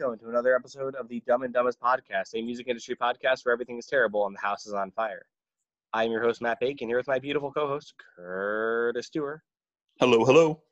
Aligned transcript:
welcome 0.00 0.18
to 0.18 0.30
another 0.30 0.56
episode 0.56 0.94
of 0.94 1.06
the 1.08 1.22
Dumb 1.26 1.42
and 1.42 1.52
Dumbest 1.52 1.78
Podcast, 1.78 2.34
a 2.34 2.40
music 2.40 2.66
industry 2.66 2.96
podcast 2.96 3.44
where 3.44 3.52
everything 3.52 3.76
is 3.78 3.84
terrible 3.84 4.26
and 4.26 4.34
the 4.34 4.40
house 4.40 4.64
is 4.66 4.72
on 4.72 4.90
fire. 4.90 5.26
I 5.92 6.04
am 6.04 6.10
your 6.10 6.22
host, 6.22 6.40
Matt 6.40 6.60
Bacon, 6.60 6.88
here 6.88 6.96
with 6.96 7.08
my 7.08 7.18
beautiful 7.18 7.52
co 7.52 7.66
host, 7.68 7.92
Curtis 8.16 9.08
Stewart. 9.08 9.42
Hello, 10.00 10.24
hello. 10.24 10.62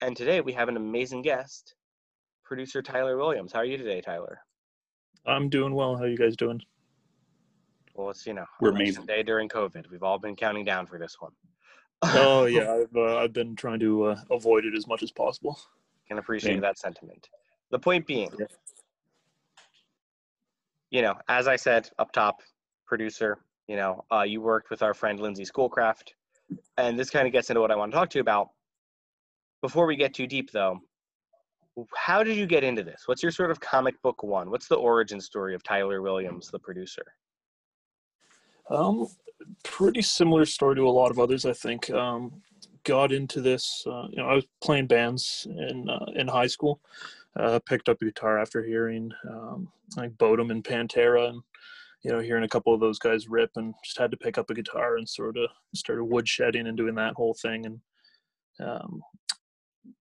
And 0.00 0.16
today 0.16 0.40
we 0.40 0.52
have 0.54 0.68
an 0.68 0.76
amazing 0.76 1.22
guest, 1.22 1.76
producer 2.44 2.82
Tyler 2.82 3.16
Williams. 3.16 3.52
How 3.52 3.60
are 3.60 3.64
you 3.64 3.76
today, 3.76 4.00
Tyler? 4.00 4.40
I'm 5.24 5.48
doing 5.48 5.72
well. 5.72 5.96
How 5.96 6.02
are 6.04 6.08
you 6.08 6.18
guys 6.18 6.36
doing? 6.36 6.60
Well, 7.94 8.10
it's, 8.10 8.26
you 8.26 8.34
know, 8.34 8.46
We're 8.60 8.70
election 8.70 8.86
amazing. 8.86 9.06
day 9.06 9.22
during 9.22 9.48
COVID. 9.48 9.88
We've 9.88 10.02
all 10.02 10.18
been 10.18 10.34
counting 10.34 10.64
down 10.64 10.86
for 10.86 10.98
this 10.98 11.16
one. 11.20 11.32
Oh 12.02 12.46
yeah, 12.46 12.72
I've 12.90 12.96
uh, 12.96 13.18
I've 13.18 13.32
been 13.32 13.54
trying 13.54 13.78
to 13.80 14.06
uh, 14.06 14.20
avoid 14.32 14.64
it 14.64 14.74
as 14.74 14.88
much 14.88 15.04
as 15.04 15.12
possible. 15.12 15.56
Can 16.08 16.18
appreciate 16.18 16.54
Same. 16.54 16.60
that 16.62 16.78
sentiment. 16.78 17.28
The 17.70 17.78
point 17.78 18.06
being, 18.06 18.30
you 20.90 21.02
know, 21.02 21.14
as 21.28 21.46
I 21.46 21.56
said 21.56 21.90
up 21.98 22.12
top, 22.12 22.40
producer, 22.86 23.38
you 23.66 23.76
know, 23.76 24.04
uh, 24.10 24.22
you 24.22 24.40
worked 24.40 24.70
with 24.70 24.82
our 24.82 24.94
friend 24.94 25.20
Lindsay 25.20 25.44
Schoolcraft, 25.44 26.14
and 26.78 26.98
this 26.98 27.10
kind 27.10 27.26
of 27.26 27.32
gets 27.32 27.50
into 27.50 27.60
what 27.60 27.70
I 27.70 27.76
want 27.76 27.92
to 27.92 27.96
talk 27.96 28.10
to 28.10 28.18
you 28.18 28.22
about. 28.22 28.48
Before 29.60 29.86
we 29.86 29.96
get 29.96 30.14
too 30.14 30.26
deep, 30.26 30.50
though, 30.50 30.80
how 31.94 32.22
did 32.22 32.36
you 32.36 32.46
get 32.46 32.64
into 32.64 32.82
this? 32.82 33.02
What's 33.06 33.22
your 33.22 33.32
sort 33.32 33.50
of 33.50 33.60
comic 33.60 34.00
book 34.02 34.22
one? 34.22 34.50
What's 34.50 34.68
the 34.68 34.76
origin 34.76 35.20
story 35.20 35.54
of 35.54 35.62
Tyler 35.62 36.00
Williams, 36.00 36.50
the 36.50 36.58
producer? 36.58 37.04
Um, 38.70 39.08
pretty 39.64 40.02
similar 40.02 40.44
story 40.44 40.76
to 40.76 40.82
a 40.82 40.90
lot 40.90 41.10
of 41.10 41.18
others, 41.18 41.44
I 41.44 41.52
think. 41.52 41.90
Um, 41.90 42.42
got 42.84 43.12
into 43.12 43.40
this, 43.40 43.84
uh, 43.86 44.06
you 44.10 44.16
know, 44.16 44.28
I 44.28 44.34
was 44.34 44.46
playing 44.62 44.86
bands 44.86 45.46
in 45.50 45.88
uh, 45.88 46.06
in 46.14 46.28
high 46.28 46.46
school. 46.46 46.80
Uh, 47.38 47.60
picked 47.60 47.88
up 47.88 48.00
guitar 48.00 48.38
after 48.38 48.64
hearing 48.64 49.10
um, 49.30 49.68
like 49.96 50.16
Bodom 50.18 50.50
and 50.50 50.64
Pantera, 50.64 51.28
and 51.28 51.40
you 52.02 52.10
know, 52.10 52.18
hearing 52.18 52.44
a 52.44 52.48
couple 52.48 52.74
of 52.74 52.80
those 52.80 52.98
guys 52.98 53.28
rip, 53.28 53.50
and 53.56 53.74
just 53.84 53.98
had 53.98 54.10
to 54.10 54.16
pick 54.16 54.38
up 54.38 54.50
a 54.50 54.54
guitar 54.54 54.96
and 54.96 55.08
sort 55.08 55.36
of 55.36 55.48
started 55.74 56.04
woodshedding 56.04 56.66
and 56.66 56.76
doing 56.76 56.94
that 56.96 57.14
whole 57.14 57.34
thing, 57.34 57.66
and 57.66 57.80
um, 58.60 59.00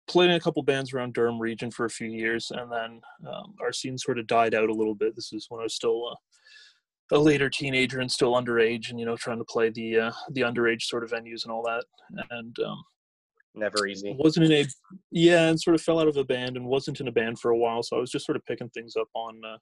played 0.07 0.29
in 0.29 0.35
a 0.35 0.39
couple 0.39 0.63
bands 0.63 0.93
around 0.93 1.13
Durham 1.13 1.39
region 1.39 1.69
for 1.69 1.85
a 1.85 1.89
few 1.89 2.07
years, 2.07 2.51
and 2.51 2.71
then 2.71 3.01
um, 3.27 3.53
our 3.61 3.71
scene 3.71 3.97
sort 3.97 4.19
of 4.19 4.27
died 4.27 4.55
out 4.55 4.69
a 4.69 4.73
little 4.73 4.95
bit. 4.95 5.15
This 5.15 5.31
is 5.33 5.45
when 5.49 5.59
I 5.59 5.63
was 5.63 5.75
still 5.75 6.17
a 7.11 7.19
later 7.19 7.49
teenager 7.49 7.99
and 7.99 8.11
still 8.11 8.33
underage, 8.33 8.89
and 8.89 8.99
you 8.99 9.05
know, 9.05 9.15
trying 9.15 9.37
to 9.37 9.45
play 9.45 9.69
the 9.69 9.99
uh, 9.99 10.11
the 10.31 10.41
underage 10.41 10.83
sort 10.83 11.03
of 11.03 11.11
venues 11.11 11.43
and 11.43 11.51
all 11.51 11.63
that, 11.63 11.83
and 12.31 12.57
um, 12.65 12.83
Never 13.57 13.87
easy. 13.87 14.15
wasn't 14.17 14.45
in 14.45 14.51
a 14.51 14.65
yeah, 15.11 15.49
and 15.49 15.59
sort 15.59 15.75
of 15.75 15.81
fell 15.81 15.99
out 15.99 16.07
of 16.07 16.17
a 16.17 16.23
band 16.23 16.57
and 16.57 16.67
wasn't 16.67 16.99
in 16.99 17.07
a 17.07 17.11
band 17.11 17.39
for 17.39 17.51
a 17.51 17.57
while. 17.57 17.81
So 17.83 17.97
I 17.97 17.99
was 17.99 18.11
just 18.11 18.25
sort 18.25 18.35
of 18.35 18.45
picking 18.45 18.69
things 18.69 18.95
up 18.95 19.07
on 19.13 19.41
uh, 19.43 19.57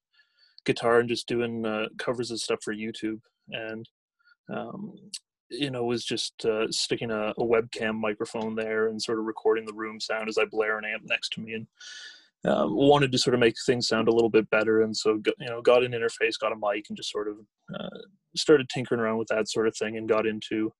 guitar 0.66 1.00
and 1.00 1.10
just 1.10 1.28
doing 1.28 1.66
uh, 1.66 1.88
covers 1.98 2.32
of 2.32 2.40
stuff 2.40 2.60
for 2.64 2.76
YouTube, 2.76 3.22
and 3.50 3.88
um, 4.54 4.96
you 5.50 5.70
know, 5.70 5.84
was 5.84 6.04
just 6.04 6.46
uh, 6.46 6.70
sticking 6.72 7.12
a, 7.12 7.30
a 7.30 7.44
webcam 7.44 7.96
microphone 7.96 8.56
there 8.56 8.88
and 8.88 9.02
sort 9.02 9.20
of 9.20 9.26
recording 9.26 9.66
the 9.66 9.74
room 9.74 10.00
sound 10.00 10.28
as 10.28 10.38
I 10.38 10.46
blare 10.46 10.78
an 10.78 10.86
amp 10.86 11.04
next 11.06 11.30
to 11.34 11.42
me, 11.42 11.54
and 11.54 11.68
um, 12.46 12.76
wanted 12.76 13.12
to 13.12 13.18
sort 13.18 13.34
of 13.34 13.40
make 13.40 13.56
things 13.66 13.88
sound 13.88 14.08
a 14.08 14.14
little 14.14 14.30
bit 14.30 14.50
better. 14.50 14.82
And 14.82 14.96
so, 14.96 15.22
you 15.40 15.48
know, 15.48 15.62
got 15.62 15.84
an 15.84 15.94
interface, 15.94 16.40
got 16.40 16.52
a 16.52 16.56
mic, 16.56 16.86
and 16.90 16.98
just 16.98 17.12
sort 17.12 17.28
of 17.28 17.38
uh, 17.74 18.00
started 18.36 18.70
tinkering 18.70 19.00
around 19.00 19.18
with 19.18 19.30
that 19.30 19.50
sort 19.50 19.68
of 19.68 19.78
thing, 19.78 19.98
and 19.98 20.10
got 20.10 20.28
into 20.28 20.74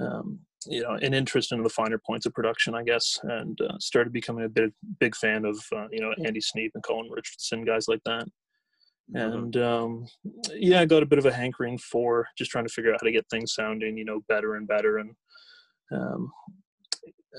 um, 0.00 0.40
you 0.66 0.82
know 0.82 0.92
an 0.92 1.14
interest 1.14 1.52
in 1.52 1.62
the 1.62 1.68
finer 1.68 1.98
points 1.98 2.26
of 2.26 2.34
production, 2.34 2.74
I 2.74 2.82
guess, 2.82 3.18
and 3.22 3.58
uh, 3.60 3.78
started 3.78 4.12
becoming 4.12 4.44
a 4.44 4.48
big 4.48 4.72
big 4.98 5.14
fan 5.16 5.44
of 5.44 5.58
uh, 5.74 5.86
you 5.90 6.00
know 6.00 6.12
Andy 6.24 6.40
Sneap 6.40 6.72
and 6.74 6.82
Colin 6.82 7.10
Richardson, 7.10 7.64
guys 7.64 7.86
like 7.88 8.02
that. 8.04 8.26
And 9.14 9.56
um, 9.56 10.06
yeah, 10.52 10.80
I 10.80 10.84
got 10.84 11.02
a 11.02 11.06
bit 11.06 11.18
of 11.18 11.26
a 11.26 11.32
hankering 11.32 11.78
for 11.78 12.28
just 12.36 12.50
trying 12.50 12.66
to 12.66 12.72
figure 12.72 12.92
out 12.92 12.98
how 13.00 13.06
to 13.06 13.12
get 13.12 13.26
things 13.30 13.54
sounding, 13.54 13.96
you 13.96 14.04
know, 14.04 14.20
better 14.28 14.56
and 14.56 14.68
better, 14.68 14.98
and 14.98 15.10
um, 15.92 16.30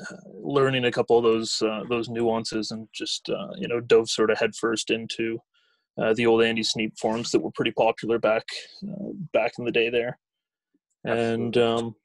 uh, 0.02 0.16
learning 0.34 0.86
a 0.86 0.92
couple 0.92 1.18
of 1.18 1.24
those 1.24 1.62
uh, 1.62 1.84
those 1.90 2.10
nuances, 2.10 2.72
and 2.72 2.88
just 2.94 3.30
uh, 3.30 3.54
you 3.58 3.68
know 3.68 3.80
dove 3.80 4.10
sort 4.10 4.32
of 4.32 4.40
headfirst 4.40 4.90
into 4.90 5.38
uh, 6.02 6.14
the 6.14 6.26
old 6.26 6.42
Andy 6.42 6.64
Sneap 6.64 6.98
forums 6.98 7.32
that 7.32 7.42
were 7.42 7.52
pretty 7.52 7.72
popular 7.72 8.18
back 8.18 8.46
uh, 8.84 9.12
back 9.34 9.54
in 9.60 9.66
the 9.66 9.72
day 9.72 9.90
there, 9.90 10.18
and 11.04 11.56
um, 11.58 11.96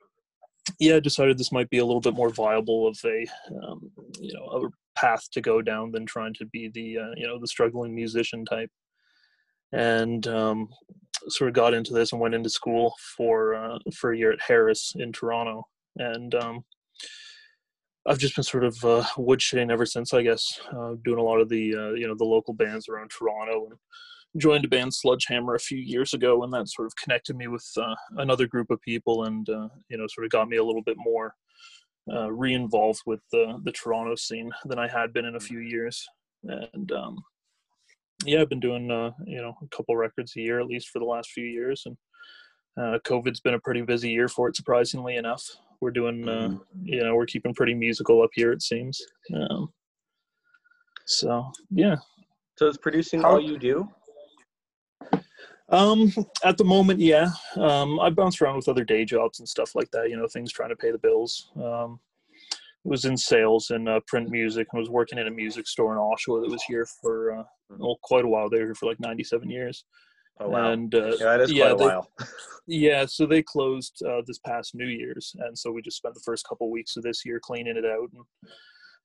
yeah, 0.78 0.96
I 0.96 1.00
decided 1.00 1.38
this 1.38 1.52
might 1.52 1.70
be 1.70 1.78
a 1.78 1.84
little 1.84 2.00
bit 2.00 2.14
more 2.14 2.30
viable 2.30 2.86
of 2.86 2.98
a 3.04 3.26
um, 3.62 3.90
you 4.18 4.32
know 4.34 4.44
a 4.44 4.98
path 4.98 5.30
to 5.32 5.40
go 5.40 5.62
down 5.62 5.92
than 5.92 6.06
trying 6.06 6.34
to 6.34 6.46
be 6.46 6.68
the 6.68 6.98
uh, 6.98 7.14
you 7.16 7.26
know 7.26 7.38
the 7.38 7.46
struggling 7.46 7.94
musician 7.94 8.44
type, 8.44 8.70
and 9.72 10.26
um, 10.26 10.68
sort 11.28 11.48
of 11.48 11.54
got 11.54 11.74
into 11.74 11.92
this 11.92 12.12
and 12.12 12.20
went 12.20 12.34
into 12.34 12.50
school 12.50 12.94
for 13.16 13.54
uh, 13.54 13.78
for 13.94 14.12
a 14.12 14.18
year 14.18 14.32
at 14.32 14.40
Harris 14.40 14.94
in 14.96 15.12
Toronto, 15.12 15.64
and 15.96 16.34
um, 16.34 16.64
I've 18.06 18.18
just 18.18 18.36
been 18.36 18.44
sort 18.44 18.64
of 18.64 18.76
uh, 18.84 19.04
woodshedding 19.16 19.70
ever 19.70 19.86
since, 19.86 20.12
I 20.12 20.22
guess, 20.22 20.60
uh, 20.76 20.94
doing 21.04 21.18
a 21.18 21.22
lot 21.22 21.40
of 21.40 21.48
the 21.48 21.74
uh, 21.74 21.92
you 21.92 22.06
know 22.06 22.14
the 22.14 22.24
local 22.24 22.54
bands 22.54 22.88
around 22.88 23.10
Toronto 23.10 23.66
and 23.70 23.78
joined 24.36 24.64
a 24.64 24.68
band 24.68 24.92
Sludgehammer 24.92 25.54
a 25.54 25.60
few 25.60 25.78
years 25.78 26.12
ago, 26.14 26.42
and 26.42 26.52
that 26.52 26.68
sort 26.68 26.86
of 26.86 26.96
connected 26.96 27.36
me 27.36 27.46
with 27.48 27.66
uh, 27.76 27.94
another 28.16 28.46
group 28.46 28.70
of 28.70 28.80
people, 28.80 29.24
and 29.24 29.48
uh, 29.48 29.68
you 29.88 29.96
know, 29.96 30.06
sort 30.08 30.24
of 30.24 30.30
got 30.30 30.48
me 30.48 30.56
a 30.56 30.64
little 30.64 30.82
bit 30.82 30.96
more 30.98 31.34
uh, 32.12 32.30
re-involved 32.30 33.00
with 33.06 33.20
the 33.32 33.60
the 33.64 33.72
Toronto 33.72 34.14
scene 34.16 34.50
than 34.64 34.78
I 34.78 34.88
had 34.88 35.12
been 35.12 35.24
in 35.24 35.36
a 35.36 35.40
few 35.40 35.58
years. 35.60 36.04
And 36.44 36.92
um, 36.92 37.22
yeah, 38.24 38.40
I've 38.42 38.48
been 38.48 38.60
doing 38.60 38.90
uh, 38.90 39.12
you 39.26 39.40
know 39.40 39.54
a 39.62 39.76
couple 39.76 39.96
records 39.96 40.32
a 40.36 40.40
year 40.40 40.60
at 40.60 40.66
least 40.66 40.88
for 40.88 40.98
the 40.98 41.04
last 41.04 41.30
few 41.30 41.46
years, 41.46 41.84
and 41.86 41.96
uh, 42.76 42.98
COVID's 43.04 43.40
been 43.40 43.54
a 43.54 43.60
pretty 43.60 43.82
busy 43.82 44.10
year 44.10 44.28
for 44.28 44.48
it, 44.48 44.56
surprisingly 44.56 45.16
enough. 45.16 45.44
We're 45.80 45.90
doing 45.90 46.28
uh, 46.28 46.56
you 46.82 47.02
know 47.04 47.14
we're 47.14 47.26
keeping 47.26 47.54
pretty 47.54 47.74
musical 47.74 48.22
up 48.22 48.30
here, 48.34 48.52
it 48.52 48.62
seems. 48.62 49.00
Um, 49.34 49.68
so 51.06 51.50
yeah, 51.70 51.96
So 52.56 52.66
is 52.68 52.78
producing 52.78 53.20
How- 53.22 53.32
all 53.32 53.40
you 53.40 53.58
do? 53.58 53.88
Um, 55.70 56.12
at 56.44 56.58
the 56.58 56.64
moment, 56.64 57.00
yeah. 57.00 57.30
Um, 57.56 57.98
I 57.98 58.10
bounced 58.10 58.40
around 58.40 58.56
with 58.56 58.68
other 58.68 58.84
day 58.84 59.04
jobs 59.04 59.38
and 59.38 59.48
stuff 59.48 59.74
like 59.74 59.90
that. 59.92 60.10
You 60.10 60.16
know, 60.16 60.26
things 60.28 60.52
trying 60.52 60.68
to 60.70 60.76
pay 60.76 60.90
the 60.90 60.98
bills. 60.98 61.50
Um, 61.56 62.00
it 62.84 62.88
was 62.88 63.06
in 63.06 63.16
sales 63.16 63.70
and 63.70 63.88
uh, 63.88 64.00
print 64.06 64.28
music. 64.30 64.66
I 64.74 64.78
was 64.78 64.90
working 64.90 65.18
in 65.18 65.26
a 65.26 65.30
music 65.30 65.66
store 65.66 65.92
in 65.92 65.98
Oshawa 65.98 66.42
that 66.42 66.50
was 66.50 66.62
here 66.64 66.86
for 67.00 67.38
uh, 67.38 67.44
well, 67.70 67.98
quite 68.02 68.24
a 68.24 68.28
while. 68.28 68.50
They 68.50 68.58
were 68.58 68.66
here 68.66 68.74
for 68.74 68.86
like 68.86 69.00
ninety-seven 69.00 69.48
years. 69.50 69.84
Oh, 70.40 70.48
wow. 70.48 70.72
And 70.72 70.94
uh, 70.94 71.16
yeah, 71.18 71.24
that 71.24 71.40
is 71.42 71.50
quite 71.50 71.58
yeah, 71.58 71.72
a 71.72 71.76
they- 71.76 71.84
while. 71.84 72.10
yeah, 72.66 73.06
so 73.06 73.24
they 73.24 73.42
closed 73.42 74.02
uh, 74.06 74.20
this 74.26 74.38
past 74.40 74.74
New 74.74 74.86
Year's, 74.88 75.34
and 75.38 75.56
so 75.58 75.70
we 75.70 75.80
just 75.80 75.96
spent 75.96 76.14
the 76.14 76.22
first 76.24 76.46
couple 76.46 76.70
weeks 76.70 76.96
of 76.96 77.02
this 77.04 77.24
year 77.24 77.40
cleaning 77.40 77.76
it 77.76 77.86
out. 77.86 78.10
And 78.12 78.24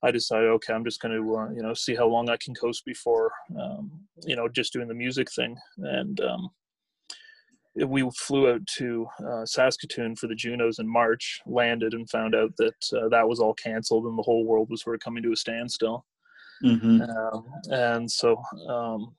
I 0.04 0.12
decided, 0.12 0.50
okay, 0.50 0.74
I'm 0.74 0.86
just 0.86 1.02
going 1.02 1.14
to, 1.14 1.36
uh, 1.36 1.50
you 1.52 1.62
know, 1.62 1.74
see 1.74 1.94
how 1.94 2.08
long 2.08 2.30
I 2.30 2.38
can 2.38 2.56
coast 2.56 2.86
before, 2.86 3.32
um, 3.60 3.92
you 4.26 4.36
know, 4.36 4.48
just 4.48 4.72
doing 4.72 4.88
the 4.88 4.94
music 4.94 5.30
thing. 5.32 5.58
And 5.78 6.20
um, 6.22 6.50
we 7.76 8.10
flew 8.18 8.52
out 8.52 8.66
to 8.78 9.08
uh, 9.28 9.46
Saskatoon 9.46 10.16
for 10.16 10.28
the 10.28 10.36
Junos 10.36 10.80
in 10.80 10.88
March, 10.88 11.42
landed, 11.46 11.94
and 11.94 12.10
found 12.10 12.36
out 12.36 12.52
that 12.58 12.76
uh, 12.94 13.10
that 13.10 13.28
was 13.28 13.40
all 13.40 13.54
canceled, 13.54 14.06
and 14.06 14.18
the 14.18 14.24
whole 14.24 14.46
world 14.46 14.70
was 14.70 14.82
sort 14.82 14.96
of 14.96 15.02
coming 15.02 15.24
to 15.24 15.34
a 15.34 15.36
standstill. 15.36 16.06
Mm-hmm. 16.64 17.02
Um, 17.02 17.46
and 17.70 18.12
so 18.12 18.42
um, 18.68 19.16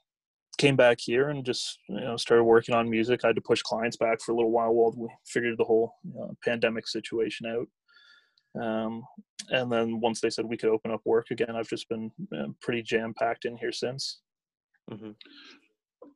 came 0.59 0.77
back 0.77 0.99
here 1.00 1.31
and 1.31 1.44
just 1.44 1.79
you 1.88 2.00
know 2.00 2.17
started 2.17 2.44
working 2.44 2.75
on 2.75 2.91
music. 2.91 3.21
I 3.25 3.29
had 3.29 3.37
to 3.37 3.43
push 3.43 3.62
clients 3.62 3.97
back 3.97 4.21
for 4.21 4.32
a 4.32 4.37
little 4.37 4.50
while 4.50 4.73
while 4.73 4.94
we 4.97 5.09
figured 5.27 5.56
the 5.59 5.65
whole 5.65 5.94
uh, 6.21 6.29
pandemic 6.44 6.87
situation 6.87 7.47
out. 7.47 7.67
Um, 8.61 9.05
and 9.50 9.70
then 9.70 10.00
once 10.00 10.20
they 10.20 10.31
said 10.31 10.44
we 10.44 10.56
could 10.56 10.70
open 10.70 10.91
up 10.91 11.00
work 11.05 11.31
again, 11.31 11.55
I've 11.55 11.69
just 11.69 11.88
been 11.88 12.11
uh, 12.37 12.49
pretty 12.61 12.82
jam 12.82 13.14
packed 13.14 13.44
in 13.44 13.56
here 13.56 13.73
since. 13.73 14.20
Mhm. 14.91 15.14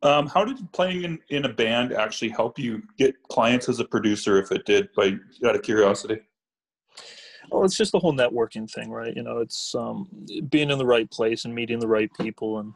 Um, 0.03 0.27
how 0.27 0.45
did 0.45 0.73
playing 0.73 1.05
in, 1.05 1.19
in 1.31 1.45
a 1.45 1.53
band 1.53 1.93
actually 1.93 2.29
help 2.29 2.59
you 2.59 2.83
get 2.99 3.21
clients 3.25 3.69
as 3.69 3.81
a 3.81 3.85
producer? 3.85 4.39
If 4.39 4.53
it 4.53 4.67
did, 4.67 4.89
by 4.95 5.15
out 5.47 5.55
of 5.55 5.63
curiosity. 5.63 6.21
Well, 7.51 7.65
it's 7.65 7.77
just 7.77 7.93
the 7.93 7.99
whole 7.99 8.13
networking 8.13 8.71
thing, 8.71 8.91
right? 8.91 9.15
You 9.15 9.23
know, 9.23 9.39
it's 9.39 9.75
um, 9.75 10.09
being 10.49 10.71
in 10.71 10.79
the 10.79 10.87
right 10.87 11.11
place 11.11 11.45
and 11.45 11.55
meeting 11.55 11.79
the 11.79 11.89
right 11.89 12.11
people 12.19 12.59
and 12.59 12.75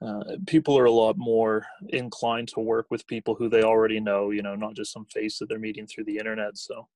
uh, 0.00 0.36
people 0.46 0.78
are 0.78 0.84
a 0.84 0.92
lot 0.92 1.18
more 1.18 1.66
inclined 1.88 2.48
to 2.48 2.60
work 2.60 2.86
with 2.90 3.06
people 3.06 3.34
who 3.34 3.48
they 3.48 3.62
already 3.62 3.98
know, 3.98 4.30
you 4.30 4.42
know, 4.42 4.54
not 4.54 4.74
just 4.74 4.92
some 4.92 5.04
face 5.06 5.38
that 5.38 5.48
they're 5.48 5.58
meeting 5.58 5.86
through 5.86 6.04
the 6.04 6.16
internet. 6.16 6.56
So, 6.56 6.86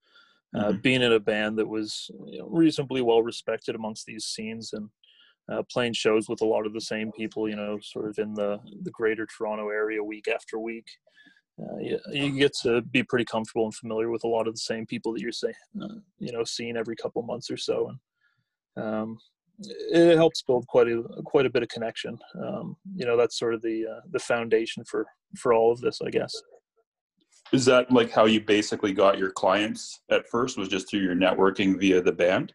uh, 0.55 0.73
Mhm. 0.73 0.83
being 0.83 1.03
in 1.03 1.13
a 1.13 1.21
band 1.21 1.59
that 1.59 1.69
was 1.69 2.11
you 2.27 2.39
know, 2.39 2.47
reasonably 2.49 3.01
well 3.03 3.23
respected 3.23 3.75
amongst 3.75 4.07
these 4.07 4.25
scenes 4.27 4.73
and 4.73 4.91
uh, 5.51 5.63
playing 5.71 5.93
shows 5.93 6.29
with 6.29 6.41
a 6.41 6.47
lot 6.47 6.67
of 6.67 6.73
the 6.73 6.81
same 6.81 7.11
people, 7.13 7.49
you 7.49 7.57
know, 7.57 7.79
sort 7.81 8.09
of 8.09 8.19
in 8.19 8.35
the 8.35 8.59
the 8.83 8.91
greater 8.93 9.27
Toronto 9.27 9.69
area 9.71 10.03
week 10.03 10.29
after 10.29 10.59
week. 10.59 10.87
Uh, 11.61 11.79
you, 11.79 11.99
you 12.11 12.33
get 12.39 12.53
to 12.63 12.81
be 12.83 13.03
pretty 13.03 13.25
comfortable 13.25 13.65
and 13.65 13.75
familiar 13.75 14.09
with 14.11 14.25
a 14.25 14.29
lot 14.29 14.49
of 14.49 14.55
the 14.55 14.59
same 14.61 14.87
people 14.87 15.13
that 15.13 15.21
you're 15.21 15.33
say, 15.33 15.53
uh, 15.83 15.97
you 16.19 16.33
know, 16.33 16.45
seeing 16.45 16.77
every 16.77 16.97
couple 16.97 17.23
months 17.23 17.51
or 17.51 17.57
so, 17.59 17.89
and 18.77 18.85
um, 18.85 19.19
it 19.59 20.17
helps 20.17 20.43
build 20.43 20.67
quite 20.67 20.89
a 20.89 21.03
quite 21.25 21.45
a 21.47 21.51
bit 21.51 21.63
of 21.63 21.69
connection. 21.69 22.19
Um, 22.43 22.77
you 22.95 23.05
know, 23.05 23.17
that's 23.17 23.39
sort 23.39 23.55
of 23.55 23.63
the 23.63 23.87
uh, 23.87 24.01
the 24.11 24.19
foundation 24.19 24.85
for 24.85 25.07
for 25.37 25.53
all 25.53 25.71
of 25.73 25.81
this, 25.81 26.01
I 26.01 26.11
guess. 26.11 26.35
Is 27.53 27.65
that 27.67 27.91
like 27.93 28.11
how 28.11 28.25
you 28.25 28.41
basically 28.41 28.93
got 28.93 29.19
your 29.19 29.31
clients 29.31 30.01
at 30.11 30.29
first? 30.29 30.57
Was 30.57 30.69
just 30.69 30.89
through 30.89 31.01
your 31.01 31.15
networking 31.15 31.79
via 31.79 32.01
the 32.01 32.13
band? 32.13 32.55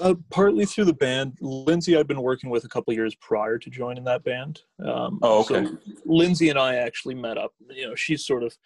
Uh, 0.00 0.14
partly 0.30 0.64
through 0.64 0.86
the 0.86 0.94
band. 0.94 1.36
Lindsay, 1.42 1.96
I'd 1.96 2.06
been 2.06 2.22
working 2.22 2.48
with 2.48 2.64
a 2.64 2.68
couple 2.68 2.94
years 2.94 3.14
prior 3.16 3.58
to 3.58 3.68
joining 3.70 4.04
that 4.04 4.24
band. 4.24 4.62
Um, 4.84 5.18
Oh, 5.22 5.40
okay. 5.40 5.66
So 5.66 5.78
Lindsay 6.06 6.48
and 6.48 6.58
I 6.58 6.76
actually 6.76 7.14
met 7.14 7.36
up. 7.36 7.52
You 7.68 7.88
know, 7.88 7.94
she's 7.94 8.24
sort 8.24 8.42
of. 8.42 8.56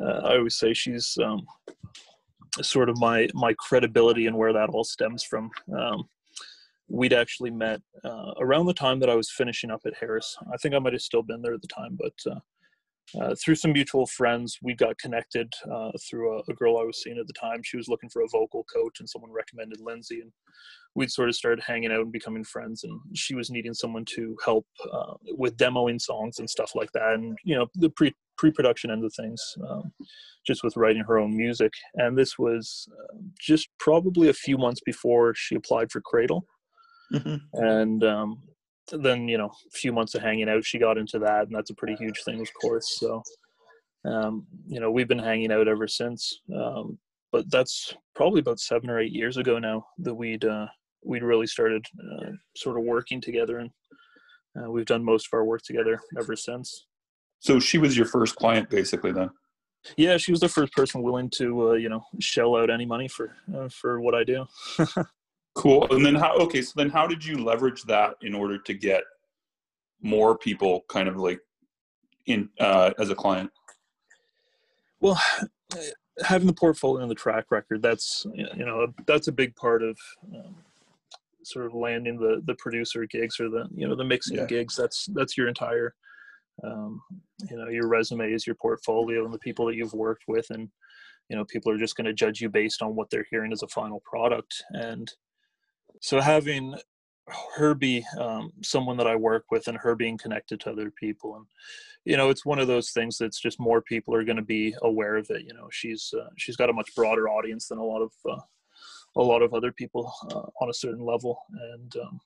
Uh, 0.00 0.28
I 0.28 0.36
always 0.36 0.56
say 0.56 0.74
she's 0.74 1.16
um, 1.24 1.46
sort 2.60 2.88
of 2.88 2.98
my 2.98 3.28
my 3.32 3.54
credibility 3.54 4.26
and 4.26 4.36
where 4.36 4.52
that 4.52 4.70
all 4.70 4.84
stems 4.84 5.24
from. 5.24 5.50
Um, 5.76 6.08
we'd 6.88 7.12
actually 7.12 7.50
met 7.50 7.80
uh, 8.04 8.32
around 8.38 8.66
the 8.66 8.74
time 8.74 9.00
that 9.00 9.08
I 9.08 9.14
was 9.14 9.30
finishing 9.30 9.70
up 9.70 9.82
at 9.86 9.94
Harris. 9.98 10.36
I 10.52 10.56
think 10.58 10.74
I 10.74 10.78
might 10.78 10.92
have 10.92 11.02
still 11.02 11.22
been 11.22 11.40
there 11.40 11.54
at 11.54 11.62
the 11.62 11.68
time, 11.68 11.98
but 11.98 12.12
uh, 12.30 12.40
uh, 13.20 13.34
through 13.42 13.54
some 13.54 13.72
mutual 13.72 14.06
friends, 14.06 14.58
we 14.62 14.74
got 14.74 14.98
connected 14.98 15.52
uh, 15.72 15.90
through 16.08 16.38
a, 16.38 16.42
a 16.48 16.54
girl 16.54 16.78
I 16.78 16.84
was 16.84 17.02
seeing 17.02 17.18
at 17.18 17.26
the 17.26 17.32
time. 17.32 17.60
She 17.62 17.76
was 17.76 17.88
looking 17.88 18.10
for 18.10 18.22
a 18.22 18.28
vocal 18.28 18.64
coach, 18.64 19.00
and 19.00 19.08
someone 19.08 19.30
recommended 19.30 19.80
Lindsay, 19.80 20.20
and 20.20 20.32
we'd 20.94 21.10
sort 21.10 21.28
of 21.28 21.34
started 21.34 21.62
hanging 21.62 21.92
out 21.92 22.00
and 22.00 22.12
becoming 22.12 22.44
friends. 22.44 22.84
And 22.84 22.98
she 23.14 23.34
was 23.34 23.50
needing 23.50 23.74
someone 23.74 24.04
to 24.16 24.36
help 24.44 24.66
uh, 24.92 25.14
with 25.36 25.56
demoing 25.56 26.00
songs 26.00 26.38
and 26.38 26.48
stuff 26.48 26.72
like 26.74 26.90
that, 26.92 27.14
and 27.14 27.36
you 27.44 27.54
know 27.54 27.66
the 27.74 27.90
pre 27.90 28.14
pre-production 28.36 28.90
end 28.90 29.04
of 29.04 29.14
things, 29.14 29.40
um, 29.68 29.92
just 30.44 30.64
with 30.64 30.76
writing 30.76 31.04
her 31.06 31.18
own 31.18 31.36
music. 31.36 31.72
And 31.94 32.18
this 32.18 32.36
was 32.36 32.88
uh, 32.92 33.16
just 33.40 33.68
probably 33.78 34.28
a 34.28 34.34
few 34.34 34.58
months 34.58 34.80
before 34.84 35.34
she 35.36 35.54
applied 35.54 35.92
for 35.92 36.00
Cradle 36.00 36.44
Mhm. 37.12 37.40
and 37.52 38.02
um, 38.02 38.42
then 38.92 39.28
you 39.28 39.38
know 39.38 39.46
a 39.46 39.70
few 39.70 39.92
months 39.92 40.14
of 40.14 40.22
hanging 40.22 40.48
out 40.48 40.64
she 40.64 40.78
got 40.78 40.98
into 40.98 41.18
that 41.18 41.46
and 41.46 41.54
that's 41.54 41.70
a 41.70 41.74
pretty 41.74 41.94
huge 41.96 42.22
thing 42.24 42.40
of 42.40 42.48
course 42.60 42.98
so 42.98 43.22
um, 44.04 44.46
you 44.66 44.80
know 44.80 44.90
we've 44.90 45.08
been 45.08 45.18
hanging 45.18 45.50
out 45.52 45.68
ever 45.68 45.88
since 45.88 46.40
um, 46.54 46.98
but 47.32 47.50
that's 47.50 47.94
probably 48.14 48.40
about 48.40 48.60
seven 48.60 48.90
or 48.90 49.00
eight 49.00 49.12
years 49.12 49.36
ago 49.38 49.58
now 49.58 49.84
that 49.98 50.14
we'd 50.14 50.44
uh, 50.44 50.66
we'd 51.04 51.22
really 51.22 51.46
started 51.46 51.84
uh, 51.98 52.30
sort 52.56 52.78
of 52.78 52.84
working 52.84 53.20
together 53.20 53.58
and 53.58 53.70
uh, 54.56 54.70
we've 54.70 54.86
done 54.86 55.04
most 55.04 55.26
of 55.26 55.36
our 55.36 55.44
work 55.44 55.62
together 55.62 55.98
ever 56.18 56.36
since 56.36 56.86
So 57.40 57.58
she 57.58 57.78
was 57.78 57.96
your 57.96 58.06
first 58.06 58.36
client, 58.36 58.70
basically. 58.70 59.12
Then. 59.12 59.30
yeah 59.96 60.16
she 60.16 60.30
was 60.30 60.40
the 60.40 60.48
first 60.48 60.72
person 60.72 61.02
willing 61.02 61.28
to 61.30 61.70
uh, 61.70 61.72
you 61.72 61.88
know 61.88 62.04
shell 62.20 62.56
out 62.56 62.70
any 62.70 62.86
money 62.86 63.08
for 63.08 63.34
uh, 63.54 63.68
for 63.68 64.00
what 64.00 64.14
i 64.14 64.24
do 64.24 64.46
Cool. 65.54 65.86
And 65.90 66.04
then 66.04 66.14
how? 66.16 66.36
Okay, 66.36 66.62
so 66.62 66.72
then 66.76 66.90
how 66.90 67.06
did 67.06 67.24
you 67.24 67.38
leverage 67.42 67.82
that 67.84 68.16
in 68.22 68.34
order 68.34 68.58
to 68.58 68.74
get 68.74 69.04
more 70.02 70.36
people, 70.36 70.84
kind 70.88 71.08
of 71.08 71.16
like, 71.16 71.40
in 72.26 72.48
uh, 72.58 72.90
as 72.98 73.10
a 73.10 73.14
client? 73.14 73.50
Well, 75.00 75.20
having 76.24 76.46
the 76.46 76.52
portfolio 76.54 77.02
and 77.02 77.10
the 77.10 77.14
track 77.14 77.46
record, 77.50 77.82
that's 77.82 78.26
you 78.34 78.64
know 78.64 78.88
that's 79.06 79.28
a 79.28 79.32
big 79.32 79.54
part 79.54 79.82
of 79.82 79.96
um, 80.34 80.56
sort 81.44 81.66
of 81.66 81.74
landing 81.74 82.18
the 82.18 82.42
the 82.46 82.54
producer 82.56 83.06
gigs 83.06 83.38
or 83.38 83.48
the 83.48 83.68
you 83.74 83.86
know 83.86 83.94
the 83.94 84.04
mixing 84.04 84.38
Yeah. 84.38 84.46
gigs. 84.46 84.74
That's 84.74 85.06
that's 85.14 85.36
your 85.36 85.46
entire 85.46 85.94
um, 86.64 87.00
you 87.48 87.56
know 87.56 87.68
your 87.68 87.86
resume 87.86 88.32
is 88.32 88.46
your 88.46 88.56
portfolio 88.56 89.24
and 89.24 89.32
the 89.32 89.38
people 89.38 89.66
that 89.66 89.76
you've 89.76 89.94
worked 89.94 90.24
with, 90.26 90.46
and 90.50 90.68
you 91.28 91.36
know 91.36 91.44
people 91.44 91.70
are 91.70 91.78
just 91.78 91.96
going 91.96 92.06
to 92.06 92.12
judge 92.12 92.40
you 92.40 92.48
based 92.48 92.82
on 92.82 92.96
what 92.96 93.08
they're 93.10 93.26
hearing 93.30 93.52
as 93.52 93.62
a 93.62 93.68
final 93.68 94.02
product. 94.04 94.64
And 94.70 95.08
so 96.04 96.20
having 96.20 96.74
her 97.56 97.74
be 97.74 98.04
um, 98.20 98.52
someone 98.62 98.98
that 98.98 99.06
I 99.06 99.16
work 99.16 99.46
with 99.50 99.68
and 99.68 99.78
her 99.78 99.94
being 99.94 100.18
connected 100.18 100.60
to 100.60 100.70
other 100.70 100.90
people 100.90 101.36
and 101.36 101.46
you 102.04 102.18
know 102.18 102.28
it's 102.28 102.44
one 102.44 102.58
of 102.58 102.68
those 102.68 102.90
things 102.90 103.16
that's 103.16 103.40
just 103.40 103.58
more 103.58 103.80
people 103.80 104.14
are 104.14 104.24
going 104.24 104.36
to 104.36 104.42
be 104.42 104.74
aware 104.82 105.16
of 105.16 105.30
it 105.30 105.44
you 105.46 105.54
know 105.54 105.66
she's 105.72 106.12
uh, 106.12 106.28
she's 106.36 106.56
got 106.56 106.68
a 106.68 106.74
much 106.74 106.94
broader 106.94 107.30
audience 107.30 107.68
than 107.68 107.78
a 107.78 107.82
lot 107.82 108.02
of 108.02 108.12
uh, 108.28 108.40
a 109.16 109.22
lot 109.22 109.40
of 109.40 109.54
other 109.54 109.72
people 109.72 110.12
uh, 110.30 110.62
on 110.62 110.68
a 110.68 110.74
certain 110.74 111.02
level 111.02 111.38
and 111.72 111.96
um, 111.96 112.20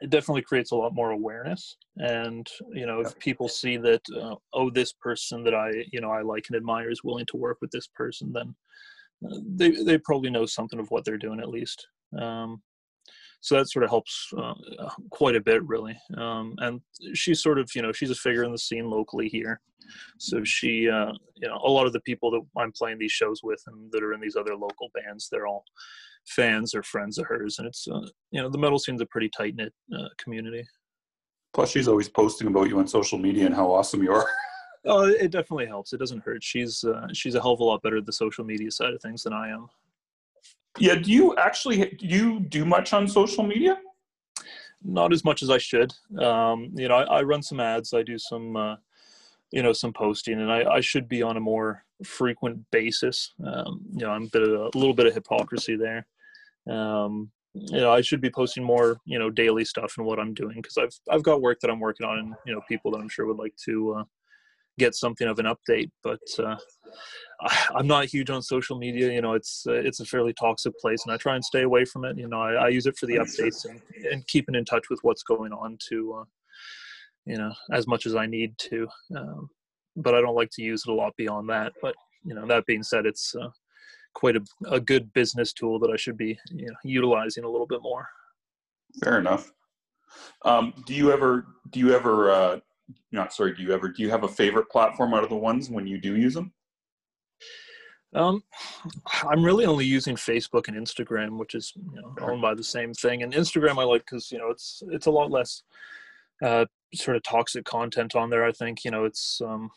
it 0.00 0.10
definitely 0.10 0.42
creates 0.42 0.72
a 0.72 0.76
lot 0.76 0.92
more 0.92 1.12
awareness 1.12 1.76
and 1.98 2.48
you 2.72 2.84
know 2.84 2.98
if 2.98 3.16
people 3.20 3.48
see 3.48 3.76
that 3.76 4.02
uh, 4.20 4.34
oh 4.54 4.70
this 4.70 4.92
person 4.92 5.44
that 5.44 5.54
i 5.54 5.70
you 5.92 6.00
know 6.00 6.10
i 6.10 6.20
like 6.20 6.46
and 6.48 6.56
admire 6.56 6.90
is 6.90 7.04
willing 7.04 7.26
to 7.26 7.36
work 7.36 7.58
with 7.60 7.70
this 7.70 7.86
person 7.86 8.32
then 8.32 8.52
uh, 9.30 9.38
they 9.54 9.70
they 9.84 9.98
probably 9.98 10.30
know 10.30 10.46
something 10.46 10.80
of 10.80 10.90
what 10.90 11.04
they're 11.04 11.16
doing 11.16 11.38
at 11.38 11.48
least 11.48 11.86
um, 12.18 12.60
so 13.40 13.56
that 13.56 13.70
sort 13.70 13.84
of 13.84 13.90
helps 13.90 14.32
uh, 14.36 14.54
quite 15.10 15.36
a 15.36 15.40
bit 15.40 15.64
really. 15.66 15.98
Um, 16.16 16.54
and 16.58 16.80
she's 17.14 17.42
sort 17.42 17.58
of 17.58 17.70
you 17.74 17.82
know 17.82 17.92
she's 17.92 18.10
a 18.10 18.14
figure 18.14 18.44
in 18.44 18.52
the 18.52 18.58
scene 18.58 18.90
locally 18.90 19.28
here. 19.28 19.60
So 20.18 20.42
she 20.44 20.88
uh, 20.88 21.12
you 21.34 21.48
know 21.48 21.60
a 21.64 21.70
lot 21.70 21.86
of 21.86 21.92
the 21.92 22.00
people 22.00 22.30
that 22.32 22.42
i'm 22.60 22.72
playing 22.72 22.98
these 22.98 23.12
shows 23.12 23.40
with 23.42 23.62
and 23.68 23.90
that 23.92 24.02
are 24.02 24.12
in 24.12 24.20
these 24.20 24.36
other 24.36 24.54
local 24.54 24.90
bands 24.92 25.28
they're 25.30 25.46
all 25.46 25.64
fans 26.26 26.74
or 26.74 26.82
friends 26.82 27.18
of 27.18 27.26
hers. 27.26 27.58
And 27.58 27.68
it's 27.68 27.86
uh, 27.88 28.06
you 28.30 28.42
know 28.42 28.48
the 28.48 28.58
metal 28.58 28.78
scene's 28.78 29.00
a 29.00 29.06
pretty 29.06 29.30
tight 29.36 29.54
knit 29.56 29.72
uh, 29.96 30.08
community. 30.18 30.66
Plus, 31.54 31.70
she's 31.70 31.88
always 31.88 32.08
posting 32.08 32.48
about 32.48 32.68
you 32.68 32.78
on 32.78 32.86
social 32.86 33.18
media 33.18 33.46
and 33.46 33.54
how 33.54 33.72
awesome 33.72 34.02
you 34.02 34.12
are. 34.12 34.26
oh 34.84 35.06
it 35.06 35.30
definitely 35.30 35.66
helps. 35.66 35.92
It 35.92 35.98
doesn't 35.98 36.22
hurt. 36.24 36.42
She's 36.42 36.84
uh, 36.84 37.06
she's 37.12 37.34
a 37.34 37.40
hell 37.40 37.52
of 37.52 37.60
a 37.60 37.64
lot 37.64 37.82
better 37.82 37.98
at 37.98 38.06
the 38.06 38.12
social 38.12 38.44
media 38.44 38.70
side 38.70 38.92
of 38.92 39.00
things 39.00 39.22
than 39.22 39.32
i 39.32 39.48
am 39.48 39.68
yeah. 40.78 40.94
Do 40.94 41.10
you 41.10 41.36
actually 41.36 41.96
do 41.98 42.06
you 42.06 42.40
do 42.40 42.64
much 42.64 42.92
on 42.92 43.06
social 43.08 43.44
media? 43.44 43.78
not 44.82 45.12
as 45.12 45.24
much 45.24 45.42
as 45.42 45.50
I 45.50 45.58
should. 45.58 45.92
Um, 46.18 46.70
you 46.74 46.88
know, 46.88 46.96
I, 46.96 47.18
I 47.18 47.22
run 47.22 47.42
some 47.42 47.60
ads. 47.60 47.92
I 47.92 48.02
do 48.02 48.18
some, 48.18 48.56
uh, 48.56 48.76
you 49.50 49.62
know, 49.62 49.72
some 49.72 49.92
posting, 49.92 50.40
and 50.40 50.50
I, 50.50 50.64
I 50.64 50.80
should 50.80 51.08
be 51.08 51.22
on 51.22 51.36
a 51.36 51.40
more 51.40 51.84
frequent 52.04 52.64
basis. 52.70 53.32
Um, 53.44 53.80
you 53.92 54.06
know, 54.06 54.10
I'm 54.10 54.24
a 54.24 54.28
bit 54.28 54.42
of 54.42 54.74
a, 54.74 54.78
little 54.78 54.94
bit 54.94 55.06
of 55.06 55.14
hypocrisy 55.14 55.76
there. 55.76 56.06
Um, 56.68 57.30
you 57.54 57.80
know, 57.80 57.90
I 57.90 58.02
should 58.02 58.20
be 58.20 58.30
posting 58.30 58.62
more, 58.62 58.98
you 59.04 59.18
know, 59.18 59.30
daily 59.30 59.64
stuff 59.64 59.94
and 59.96 60.06
what 60.06 60.20
I'm 60.20 60.34
doing 60.34 60.56
because 60.56 60.76
I've 60.76 60.94
I've 61.10 61.22
got 61.22 61.40
work 61.40 61.60
that 61.60 61.70
I'm 61.70 61.80
working 61.80 62.06
on, 62.06 62.18
and 62.18 62.34
you 62.46 62.54
know, 62.54 62.60
people 62.68 62.90
that 62.92 62.98
I'm 62.98 63.08
sure 63.08 63.26
would 63.26 63.38
like 63.38 63.56
to 63.64 63.94
uh, 63.94 64.04
get 64.78 64.94
something 64.94 65.28
of 65.28 65.38
an 65.38 65.46
update. 65.46 65.90
But 66.02 66.20
uh, 66.38 66.56
I'm 67.74 67.86
not 67.86 68.06
huge 68.06 68.30
on 68.30 68.42
social 68.42 68.78
media. 68.78 69.12
You 69.12 69.20
know, 69.20 69.34
it's 69.34 69.64
uh, 69.66 69.72
it's 69.72 70.00
a 70.00 70.04
fairly 70.04 70.32
toxic 70.32 70.78
place, 70.78 71.02
and 71.04 71.12
I 71.12 71.16
try 71.16 71.34
and 71.34 71.44
stay 71.44 71.62
away 71.62 71.84
from 71.84 72.04
it. 72.04 72.16
You 72.16 72.28
know, 72.28 72.40
I, 72.40 72.52
I 72.54 72.68
use 72.68 72.86
it 72.86 72.96
for 72.96 73.06
the 73.06 73.16
updates 73.16 73.64
and, 73.64 73.80
and 74.10 74.26
keeping 74.26 74.54
in 74.54 74.64
touch 74.64 74.88
with 74.90 75.00
what's 75.02 75.22
going 75.22 75.52
on 75.52 75.76
to, 75.88 76.20
uh, 76.20 76.24
you 77.26 77.36
know, 77.36 77.52
as 77.72 77.86
much 77.86 78.06
as 78.06 78.14
I 78.14 78.26
need 78.26 78.56
to. 78.70 78.88
Um, 79.16 79.48
but 79.96 80.14
I 80.14 80.20
don't 80.20 80.36
like 80.36 80.50
to 80.52 80.62
use 80.62 80.84
it 80.86 80.90
a 80.90 80.94
lot 80.94 81.14
beyond 81.16 81.48
that. 81.50 81.72
But 81.82 81.94
you 82.24 82.34
know, 82.34 82.46
that 82.46 82.66
being 82.66 82.82
said, 82.82 83.06
it's 83.06 83.34
uh, 83.34 83.48
quite 84.14 84.36
a, 84.36 84.42
a 84.70 84.80
good 84.80 85.12
business 85.12 85.52
tool 85.52 85.78
that 85.80 85.90
I 85.90 85.96
should 85.96 86.16
be 86.16 86.38
you 86.50 86.66
know, 86.66 86.74
utilizing 86.84 87.44
a 87.44 87.48
little 87.48 87.66
bit 87.66 87.82
more. 87.82 88.08
Fair 89.02 89.18
enough. 89.18 89.52
Um, 90.44 90.72
do 90.86 90.94
you 90.94 91.12
ever 91.12 91.46
do 91.70 91.80
you 91.80 91.94
ever 91.94 92.30
uh, 92.30 92.60
not 93.12 93.32
sorry? 93.32 93.54
Do 93.54 93.62
you 93.62 93.72
ever 93.72 93.88
do 93.88 94.02
you 94.02 94.10
have 94.10 94.24
a 94.24 94.28
favorite 94.28 94.70
platform 94.70 95.14
out 95.14 95.24
of 95.24 95.30
the 95.30 95.36
ones 95.36 95.70
when 95.70 95.86
you 95.86 95.98
do 95.98 96.16
use 96.16 96.34
them? 96.34 96.52
Um, 98.14 98.42
I'm 99.28 99.44
really 99.44 99.66
only 99.66 99.84
using 99.84 100.16
Facebook 100.16 100.68
and 100.68 100.76
Instagram, 100.76 101.38
which 101.38 101.54
is 101.54 101.72
you 101.76 102.00
know 102.00 102.14
owned 102.26 102.42
by 102.42 102.54
the 102.54 102.64
same 102.64 102.94
thing. 102.94 103.22
And 103.22 103.32
Instagram 103.32 103.78
I 103.78 103.84
like 103.84 104.04
because 104.04 104.32
you 104.32 104.38
know 104.38 104.50
it's 104.50 104.82
it's 104.90 105.06
a 105.06 105.10
lot 105.10 105.30
less 105.30 105.62
uh, 106.42 106.64
sort 106.94 107.16
of 107.16 107.22
toxic 107.22 107.64
content 107.64 108.14
on 108.16 108.30
there. 108.30 108.44
I 108.44 108.52
think 108.52 108.84
you 108.84 108.90
know 108.90 109.04
it's 109.04 109.40
um, 109.44 109.70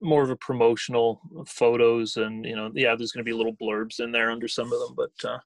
more 0.00 0.22
of 0.22 0.30
a 0.30 0.36
promotional 0.36 1.20
photos, 1.46 2.16
and 2.16 2.44
you 2.44 2.54
know 2.54 2.70
yeah, 2.74 2.94
there's 2.96 3.12
going 3.12 3.24
to 3.24 3.28
be 3.28 3.36
little 3.36 3.56
blurbs 3.56 4.00
in 4.00 4.12
there 4.12 4.30
under 4.30 4.48
some 4.48 4.72
of 4.72 4.78
them, 4.78 4.94
but 4.96 5.28
uh, 5.28 5.38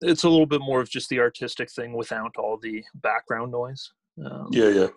it's 0.00 0.24
a 0.24 0.28
little 0.28 0.46
bit 0.46 0.60
more 0.60 0.80
of 0.80 0.90
just 0.90 1.08
the 1.08 1.20
artistic 1.20 1.70
thing 1.70 1.92
without 1.92 2.34
all 2.38 2.56
the 2.56 2.82
background 2.96 3.52
noise. 3.52 3.92
Um, 4.24 4.48
Yeah, 4.50 4.68
yeah, 4.68 4.88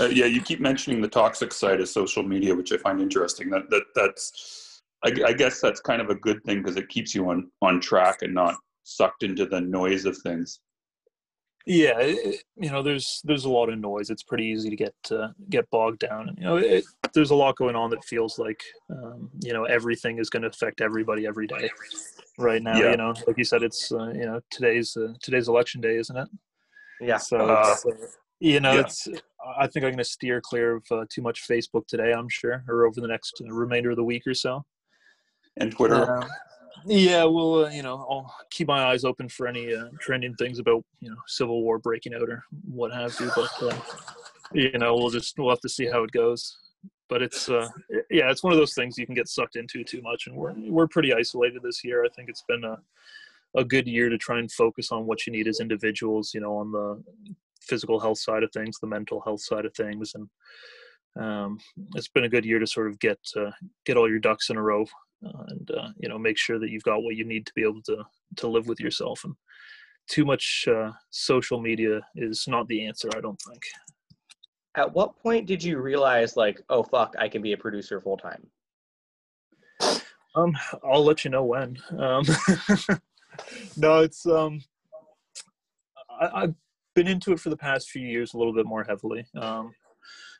uh, 0.00 0.06
yeah. 0.06 0.26
You 0.26 0.40
keep 0.40 0.60
mentioning 0.60 1.00
the 1.00 1.08
toxic 1.08 1.52
side 1.52 1.80
of 1.80 1.88
social 1.88 2.22
media, 2.22 2.54
which 2.54 2.72
I 2.72 2.76
find 2.76 3.00
interesting. 3.00 3.50
That 3.50 3.68
that 3.70 3.82
that's 3.94 4.82
I, 5.04 5.12
I 5.26 5.32
guess 5.32 5.60
that's 5.60 5.80
kind 5.80 6.00
of 6.02 6.10
a 6.10 6.14
good 6.14 6.42
thing 6.44 6.58
because 6.62 6.76
it 6.76 6.88
keeps 6.88 7.14
you 7.14 7.28
on 7.30 7.50
on 7.62 7.80
track 7.80 8.22
and 8.22 8.34
not 8.34 8.54
sucked 8.84 9.22
into 9.22 9.46
the 9.46 9.60
noise 9.60 10.04
of 10.06 10.16
things. 10.18 10.60
yeah 11.66 11.98
it, 12.00 12.42
you 12.56 12.70
know 12.70 12.82
there's 12.82 13.20
there's 13.24 13.44
a 13.44 13.48
lot 13.58 13.68
of 13.68 13.78
noise 13.78 14.08
it's 14.08 14.22
pretty 14.22 14.46
easy 14.46 14.70
to 14.70 14.76
get 14.76 14.94
uh, 15.10 15.28
get 15.50 15.68
bogged 15.70 15.98
down 15.98 16.28
and 16.28 16.38
you 16.38 16.44
know 16.44 16.56
it, 16.56 16.84
there's 17.14 17.30
a 17.30 17.34
lot 17.34 17.54
going 17.56 17.76
on 17.76 17.90
that 17.90 18.02
feels 18.04 18.38
like 18.38 18.62
um, 18.90 19.28
you 19.44 19.52
know 19.52 19.64
everything 19.64 20.18
is 20.18 20.30
going 20.30 20.42
to 20.42 20.48
affect 20.48 20.80
everybody 20.80 21.26
every 21.26 21.46
day 21.46 21.68
right 22.38 22.62
now 22.62 22.78
Yeah. 22.78 22.92
you 22.92 22.96
know 22.96 23.12
like 23.26 23.36
you 23.36 23.44
said 23.44 23.62
it's 23.62 23.92
uh, 23.92 24.08
you 24.20 24.24
know 24.24 24.40
today's 24.50 24.96
uh, 24.96 25.12
today's 25.22 25.48
election 25.48 25.80
day 25.82 25.96
isn't 25.96 26.16
it 26.16 26.28
Yeah. 27.00 27.18
so 27.18 27.36
Uh, 27.38 27.60
it's, 27.60 27.86
uh, 27.86 28.06
you 28.40 28.58
know 28.60 28.72
yeah. 28.72 28.80
it's 28.80 29.06
i 29.58 29.66
think 29.66 29.84
i'm 29.84 29.90
going 29.92 29.98
to 29.98 30.04
steer 30.04 30.40
clear 30.40 30.76
of 30.76 30.84
uh, 30.90 31.04
too 31.08 31.22
much 31.22 31.46
facebook 31.46 31.86
today 31.86 32.12
i'm 32.12 32.28
sure 32.28 32.64
or 32.68 32.86
over 32.86 33.00
the 33.00 33.06
next 33.06 33.40
uh, 33.40 33.52
remainder 33.52 33.90
of 33.90 33.96
the 33.96 34.04
week 34.04 34.26
or 34.26 34.34
so 34.34 34.64
And 35.56 35.72
Twitter. 35.72 36.18
um, 36.18 36.28
yeah, 36.86 37.24
well, 37.24 37.66
uh, 37.66 37.70
you 37.70 37.82
know, 37.82 38.06
I'll 38.08 38.34
keep 38.50 38.68
my 38.68 38.84
eyes 38.84 39.04
open 39.04 39.28
for 39.28 39.46
any 39.46 39.74
uh, 39.74 39.88
trending 40.00 40.34
things 40.36 40.58
about 40.58 40.82
you 41.00 41.10
know 41.10 41.16
civil 41.26 41.62
war 41.62 41.78
breaking 41.78 42.14
out 42.14 42.22
or 42.28 42.42
what 42.64 42.92
have 42.92 43.14
you. 43.20 43.30
But 43.34 43.50
uh, 43.62 43.78
you 44.54 44.78
know, 44.78 44.94
we'll 44.94 45.10
just 45.10 45.38
we'll 45.38 45.50
have 45.50 45.60
to 45.60 45.68
see 45.68 45.86
how 45.86 46.02
it 46.04 46.12
goes. 46.12 46.56
But 47.08 47.22
it's 47.22 47.48
uh, 47.48 47.68
yeah, 48.10 48.30
it's 48.30 48.42
one 48.42 48.52
of 48.52 48.58
those 48.58 48.72
things 48.74 48.96
you 48.96 49.04
can 49.04 49.14
get 49.14 49.28
sucked 49.28 49.56
into 49.56 49.84
too 49.84 50.00
much, 50.00 50.26
and 50.26 50.36
we're 50.36 50.54
we're 50.56 50.88
pretty 50.88 51.12
isolated 51.12 51.62
this 51.62 51.84
year. 51.84 52.04
I 52.04 52.08
think 52.08 52.28
it's 52.30 52.44
been 52.48 52.64
a 52.64 52.78
a 53.56 53.64
good 53.64 53.86
year 53.86 54.08
to 54.08 54.16
try 54.16 54.38
and 54.38 54.50
focus 54.50 54.92
on 54.92 55.06
what 55.06 55.26
you 55.26 55.32
need 55.32 55.48
as 55.48 55.60
individuals. 55.60 56.32
You 56.32 56.40
know, 56.40 56.56
on 56.56 56.72
the 56.72 57.02
physical 57.60 58.00
health 58.00 58.18
side 58.18 58.42
of 58.42 58.50
things, 58.52 58.78
the 58.80 58.86
mental 58.86 59.20
health 59.20 59.42
side 59.42 59.64
of 59.64 59.74
things, 59.74 60.12
and 60.14 60.28
um, 61.18 61.58
it's 61.94 62.08
been 62.08 62.24
a 62.24 62.28
good 62.28 62.44
year 62.44 62.58
to 62.58 62.66
sort 62.66 62.88
of 62.88 62.98
get 63.00 63.18
uh, 63.36 63.50
get 63.84 63.96
all 63.96 64.08
your 64.08 64.20
ducks 64.20 64.50
in 64.50 64.56
a 64.56 64.62
row 64.62 64.84
uh, 65.26 65.42
and 65.48 65.70
uh, 65.72 65.88
you 65.98 66.08
know 66.08 66.18
make 66.18 66.38
sure 66.38 66.58
that 66.58 66.70
you've 66.70 66.84
got 66.84 67.02
what 67.02 67.16
you 67.16 67.24
need 67.24 67.46
to 67.46 67.52
be 67.54 67.62
able 67.62 67.82
to 67.82 67.96
to 68.36 68.48
live 68.48 68.68
with 68.68 68.80
yourself 68.80 69.22
and 69.24 69.34
too 70.08 70.24
much 70.24 70.66
uh, 70.70 70.90
social 71.10 71.60
media 71.60 72.00
is 72.16 72.44
not 72.48 72.66
the 72.68 72.84
answer 72.84 73.08
i 73.16 73.20
don't 73.20 73.40
think 73.48 73.62
At 74.76 74.92
what 74.92 75.18
point 75.18 75.46
did 75.46 75.64
you 75.64 75.80
realize, 75.80 76.36
like, 76.36 76.62
oh 76.68 76.84
fuck, 76.84 77.14
I 77.18 77.28
can 77.28 77.42
be 77.42 77.52
a 77.52 77.56
producer 77.56 78.00
full 78.00 78.16
time? 78.16 78.46
um 80.36 80.56
i'll 80.84 81.04
let 81.04 81.24
you 81.24 81.30
know 81.30 81.44
when 81.44 81.76
um 81.98 82.22
no 83.76 83.98
it's 84.00 84.24
um 84.26 84.60
I, 86.20 86.42
i've 86.42 86.54
been 86.94 87.08
into 87.08 87.32
it 87.32 87.40
for 87.40 87.50
the 87.50 87.56
past 87.56 87.90
few 87.90 88.06
years 88.06 88.34
a 88.34 88.38
little 88.38 88.54
bit 88.54 88.66
more 88.66 88.84
heavily. 88.84 89.24
Um 89.36 89.72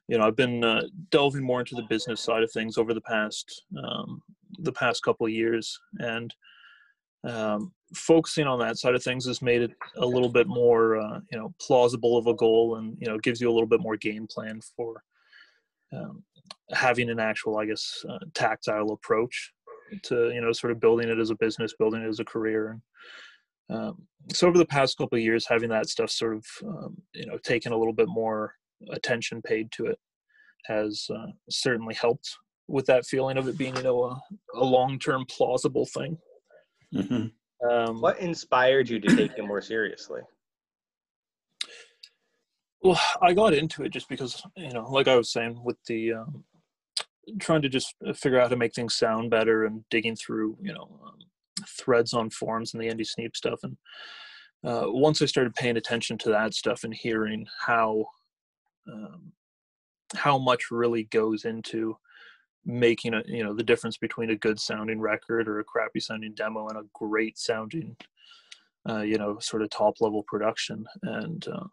you 0.08 0.18
know 0.18 0.26
i've 0.26 0.34
been 0.34 0.64
uh, 0.64 0.82
delving 1.10 1.44
more 1.44 1.60
into 1.60 1.76
the 1.76 1.86
business 1.88 2.20
side 2.20 2.42
of 2.42 2.50
things 2.50 2.78
over 2.78 2.94
the 2.94 3.02
past 3.02 3.62
um 3.84 4.20
the 4.58 4.72
past 4.72 5.02
couple 5.02 5.26
of 5.26 5.32
years. 5.32 5.78
And 5.98 6.34
um, 7.28 7.72
focusing 7.94 8.46
on 8.46 8.58
that 8.60 8.78
side 8.78 8.94
of 8.94 9.02
things 9.02 9.26
has 9.26 9.42
made 9.42 9.62
it 9.62 9.72
a 9.98 10.06
little 10.06 10.28
bit 10.28 10.46
more 10.46 10.96
uh, 10.98 11.20
you 11.30 11.38
know 11.38 11.52
plausible 11.60 12.16
of 12.16 12.26
a 12.26 12.34
goal 12.34 12.76
and 12.76 12.96
you 12.98 13.06
know 13.06 13.18
gives 13.18 13.40
you 13.40 13.50
a 13.50 13.52
little 13.52 13.68
bit 13.68 13.80
more 13.80 13.96
game 13.96 14.26
plan 14.26 14.60
for 14.76 15.02
um, 15.92 16.22
having 16.72 17.10
an 17.10 17.20
actual 17.20 17.58
i 17.58 17.66
guess 17.66 18.04
uh, 18.08 18.18
tactile 18.32 18.92
approach 18.92 19.52
to 20.02 20.30
you 20.30 20.40
know 20.40 20.52
sort 20.52 20.70
of 20.70 20.80
building 20.80 21.10
it 21.10 21.18
as 21.18 21.30
a 21.30 21.34
business 21.34 21.74
building 21.78 22.02
it 22.02 22.08
as 22.08 22.20
a 22.20 22.24
career. 22.24 22.70
and 22.70 22.80
um, 23.70 24.02
so 24.32 24.48
over 24.48 24.58
the 24.58 24.64
past 24.66 24.98
couple 24.98 25.16
of 25.16 25.24
years 25.24 25.46
having 25.46 25.70
that 25.70 25.88
stuff 25.88 26.10
sort 26.10 26.36
of 26.36 26.44
um, 26.66 26.96
you 27.14 27.26
know 27.26 27.38
taken 27.38 27.72
a 27.72 27.76
little 27.76 27.92
bit 27.92 28.08
more 28.08 28.54
attention 28.90 29.40
paid 29.42 29.70
to 29.72 29.86
it 29.86 29.98
has 30.66 31.06
uh, 31.14 31.26
certainly 31.48 31.94
helped 31.94 32.36
with 32.68 32.86
that 32.86 33.06
feeling 33.06 33.36
of 33.36 33.48
it 33.48 33.56
being 33.58 33.74
you 33.76 33.82
know 33.82 34.04
a, 34.04 34.20
a 34.54 34.64
long-term 34.64 35.24
plausible 35.28 35.86
thing 35.86 36.16
Mhm. 36.92 37.32
um, 37.70 38.00
What 38.00 38.18
inspired 38.18 38.88
you 38.88 38.98
to 39.00 39.16
take 39.16 39.38
it 39.38 39.44
more 39.44 39.60
seriously? 39.62 40.22
Well, 42.82 43.00
I 43.20 43.34
got 43.34 43.52
into 43.52 43.84
it 43.84 43.90
just 43.90 44.08
because, 44.08 44.42
you 44.56 44.72
know, 44.72 44.88
like 44.90 45.06
I 45.06 45.16
was 45.16 45.30
saying, 45.30 45.62
with 45.62 45.76
the 45.86 46.14
um, 46.14 46.44
trying 47.38 47.62
to 47.62 47.68
just 47.68 47.94
figure 48.14 48.38
out 48.38 48.44
how 48.44 48.48
to 48.48 48.56
make 48.56 48.74
things 48.74 48.96
sound 48.96 49.30
better 49.30 49.66
and 49.66 49.84
digging 49.90 50.16
through, 50.16 50.56
you 50.62 50.72
know, 50.72 50.88
um, 51.06 51.18
threads 51.68 52.12
on 52.12 52.30
forums 52.30 52.74
and 52.74 52.82
the 52.82 52.88
Andy 52.88 53.04
Sneap 53.04 53.36
stuff. 53.36 53.60
And 53.62 53.76
uh, 54.64 54.84
once 54.86 55.22
I 55.22 55.26
started 55.26 55.54
paying 55.54 55.76
attention 55.76 56.18
to 56.18 56.30
that 56.30 56.54
stuff 56.54 56.84
and 56.84 56.94
hearing 56.94 57.46
how 57.66 58.06
um, 58.90 59.32
how 60.14 60.38
much 60.38 60.70
really 60.70 61.04
goes 61.04 61.44
into 61.44 61.96
making 62.64 63.14
a 63.14 63.22
you 63.26 63.42
know 63.42 63.54
the 63.54 63.62
difference 63.62 63.96
between 63.96 64.30
a 64.30 64.36
good 64.36 64.60
sounding 64.60 65.00
record 65.00 65.48
or 65.48 65.60
a 65.60 65.64
crappy 65.64 66.00
sounding 66.00 66.34
demo 66.34 66.68
and 66.68 66.78
a 66.78 66.88
great 66.92 67.38
sounding 67.38 67.96
uh, 68.88 69.00
you 69.00 69.16
know 69.16 69.38
sort 69.38 69.62
of 69.62 69.70
top 69.70 69.94
level 70.00 70.24
production 70.26 70.84
and 71.04 71.46
uh, 71.48 71.64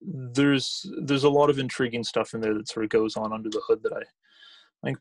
there's 0.00 0.90
there's 1.04 1.24
a 1.24 1.30
lot 1.30 1.50
of 1.50 1.58
intriguing 1.58 2.04
stuff 2.04 2.34
in 2.34 2.40
there 2.40 2.54
that 2.54 2.68
sort 2.68 2.84
of 2.84 2.90
goes 2.90 3.16
on 3.16 3.32
under 3.32 3.50
the 3.50 3.62
hood 3.66 3.80
that 3.82 3.92
I 3.92 4.00
I 4.82 4.86
think 4.86 4.98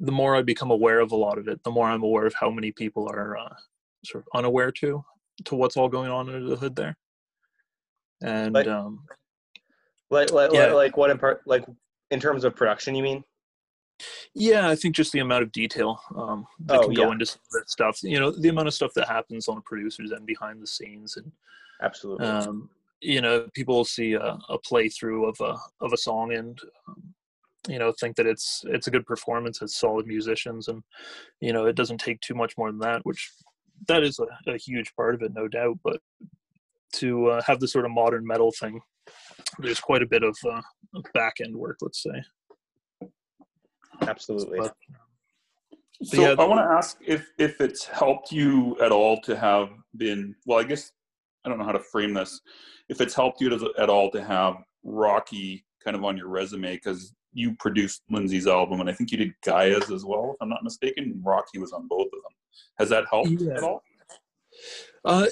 the 0.00 0.12
more 0.12 0.36
I 0.36 0.42
become 0.42 0.70
aware 0.70 1.00
of 1.00 1.12
a 1.12 1.16
lot 1.16 1.38
of 1.38 1.48
it, 1.48 1.62
the 1.64 1.70
more 1.70 1.86
I'm 1.88 2.02
aware 2.02 2.26
of 2.26 2.34
how 2.34 2.50
many 2.50 2.72
people 2.72 3.08
are 3.08 3.36
uh, 3.36 3.54
sort 4.04 4.24
of 4.24 4.38
unaware 4.38 4.70
to 4.72 5.04
to 5.44 5.54
what's 5.54 5.76
all 5.76 5.88
going 5.88 6.10
on 6.10 6.28
under 6.28 6.48
the 6.48 6.56
hood 6.56 6.74
there. 6.76 6.96
And 8.22 8.54
Like- 8.54 8.66
um, 8.68 9.06
Like, 10.08 10.30
like, 10.32 10.52
Yeah. 10.52 10.72
like, 10.72 10.96
what 10.96 11.10
in 11.10 11.18
part, 11.18 11.42
like 11.46 11.64
in 12.10 12.20
terms 12.20 12.44
of 12.44 12.54
production, 12.54 12.94
you 12.94 13.02
mean? 13.02 13.24
yeah, 14.34 14.68
I 14.68 14.76
think 14.76 14.94
just 14.94 15.10
the 15.12 15.18
amount 15.20 15.42
of 15.42 15.50
detail 15.52 16.00
um, 16.14 16.46
that 16.66 16.78
Oh, 16.80 16.84
can 16.84 16.94
go 16.94 17.06
yeah. 17.06 17.12
into 17.12 17.26
some 17.26 17.40
of 17.40 17.52
that 17.60 17.68
stuff. 17.70 18.02
You 18.02 18.20
know, 18.20 18.30
the 18.30 18.48
amount 18.50 18.68
of 18.68 18.74
stuff 18.74 18.92
that 18.94 19.08
happens 19.08 19.48
on 19.48 19.56
a 19.58 19.60
producers 19.62 20.12
and 20.12 20.24
behind 20.26 20.62
the 20.62 20.66
scenes, 20.66 21.16
and 21.16 21.32
Absolutely. 21.82 22.26
um, 22.26 22.70
you 23.00 23.20
know 23.20 23.48
people 23.54 23.74
will 23.76 23.84
see 23.84 24.12
a, 24.14 24.38
a 24.48 24.58
playthrough 24.58 25.28
of 25.28 25.38
a 25.40 25.58
of 25.84 25.92
a 25.92 25.96
song 25.96 26.32
and 26.32 26.58
you 27.68 27.78
know 27.78 27.92
think 27.98 28.16
that 28.16 28.26
it's 28.26 28.62
it's 28.66 28.86
a 28.86 28.90
good 28.90 29.06
performance 29.06 29.60
it's 29.60 29.78
solid 29.78 30.06
musicians 30.06 30.68
and 30.68 30.82
you 31.40 31.52
know 31.52 31.66
it 31.66 31.76
doesn't 31.76 31.98
take 31.98 32.20
too 32.20 32.34
much 32.34 32.54
more 32.56 32.70
than 32.70 32.78
that 32.78 33.00
which 33.04 33.30
that 33.88 34.02
is 34.02 34.18
a, 34.18 34.50
a 34.50 34.56
huge 34.56 34.94
part 34.94 35.14
of 35.14 35.22
it 35.22 35.32
no 35.34 35.48
doubt 35.48 35.78
but 35.82 36.00
to 36.92 37.26
uh, 37.26 37.42
have 37.46 37.60
the 37.60 37.68
sort 37.68 37.84
of 37.84 37.90
modern 37.90 38.26
metal 38.26 38.52
thing 38.52 38.80
there's 39.58 39.80
quite 39.80 40.02
a 40.02 40.06
bit 40.06 40.22
of 40.22 40.36
uh, 40.48 40.60
back 41.14 41.34
end 41.42 41.56
work 41.56 41.76
let's 41.80 42.02
say 42.02 42.22
Absolutely. 44.02 44.58
but, 44.58 44.74
So 46.02 46.20
yeah, 46.20 46.34
I 46.38 46.44
want 46.44 46.60
to 46.60 46.76
ask 46.76 46.98
if 47.06 47.30
if 47.38 47.60
it's 47.60 47.84
helped 47.84 48.30
you 48.32 48.76
at 48.80 48.92
all 48.92 49.20
to 49.22 49.36
have 49.36 49.70
been 49.96 50.34
well. 50.46 50.58
I 50.58 50.64
guess 50.64 50.92
I 51.44 51.48
don't 51.48 51.58
know 51.58 51.64
how 51.64 51.72
to 51.72 51.80
frame 51.80 52.12
this. 52.12 52.40
If 52.88 53.00
it's 53.00 53.14
helped 53.14 53.40
you 53.40 53.48
to, 53.48 53.72
at 53.78 53.88
all 53.88 54.10
to 54.10 54.22
have 54.22 54.56
Rocky 54.84 55.64
kind 55.82 55.96
of 55.96 56.04
on 56.04 56.16
your 56.16 56.28
resume 56.28 56.74
because 56.74 57.14
you 57.36 57.54
produced 57.56 58.02
Lindsay's 58.10 58.46
album 58.46 58.80
and 58.80 58.88
I 58.88 58.92
think 58.94 59.10
you 59.12 59.18
did 59.18 59.34
Gaia's 59.44 59.90
as 59.90 60.04
well, 60.04 60.30
if 60.32 60.36
I'm 60.40 60.48
not 60.48 60.64
mistaken. 60.64 61.20
Rocky 61.24 61.58
was 61.58 61.72
on 61.72 61.86
both 61.86 62.06
of 62.06 62.12
them. 62.12 62.32
Has 62.78 62.88
that 62.88 63.04
helped 63.10 63.30
Yeah. 63.30 63.56
at 63.58 63.62
all? 63.62 63.82
Uh, 65.04 65.26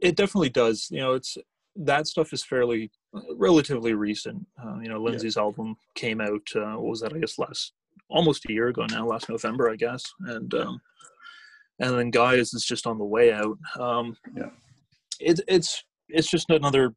it 0.00 0.16
definitely 0.16 0.50
does. 0.50 0.88
You 0.90 0.98
know, 1.00 1.12
it's 1.14 1.36
that 1.76 2.06
stuff 2.06 2.32
is 2.32 2.44
fairly 2.44 2.90
relatively 3.36 3.94
recent. 3.94 4.46
Uh, 4.62 4.78
you 4.80 4.88
know, 4.88 5.02
Lindsay's 5.02 5.36
album 5.36 5.76
came 5.94 6.20
out. 6.20 6.46
Uh, 6.54 6.74
what 6.74 6.90
was 6.90 7.00
that? 7.00 7.12
I 7.12 7.18
guess 7.18 7.38
last 7.38 7.72
almost 8.08 8.46
a 8.48 8.52
year 8.52 8.68
ago 8.68 8.86
now, 8.90 9.06
last 9.06 9.28
November, 9.28 9.68
I 9.70 9.76
guess. 9.76 10.04
And 10.20 10.52
um, 10.54 10.80
and 11.80 11.98
then 11.98 12.10
Gaia's 12.10 12.54
is 12.54 12.64
just 12.64 12.86
on 12.86 12.98
the 12.98 13.04
way 13.04 13.32
out. 13.32 13.58
Um, 13.78 14.16
Yeah. 14.36 14.50
It, 15.20 15.40
it's 15.48 15.84
it's 16.08 16.30
just 16.30 16.50
another 16.50 16.94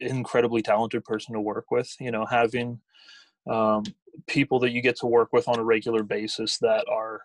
incredibly 0.00 0.62
talented 0.62 1.04
person 1.04 1.34
to 1.34 1.40
work 1.40 1.66
with. 1.70 1.92
You 2.00 2.10
know, 2.12 2.24
having 2.26 2.80
um, 3.48 3.82
people 4.26 4.58
that 4.60 4.72
you 4.72 4.80
get 4.82 4.96
to 4.96 5.06
work 5.06 5.32
with 5.32 5.48
on 5.48 5.58
a 5.58 5.64
regular 5.64 6.02
basis 6.02 6.58
that 6.58 6.84
are 6.90 7.20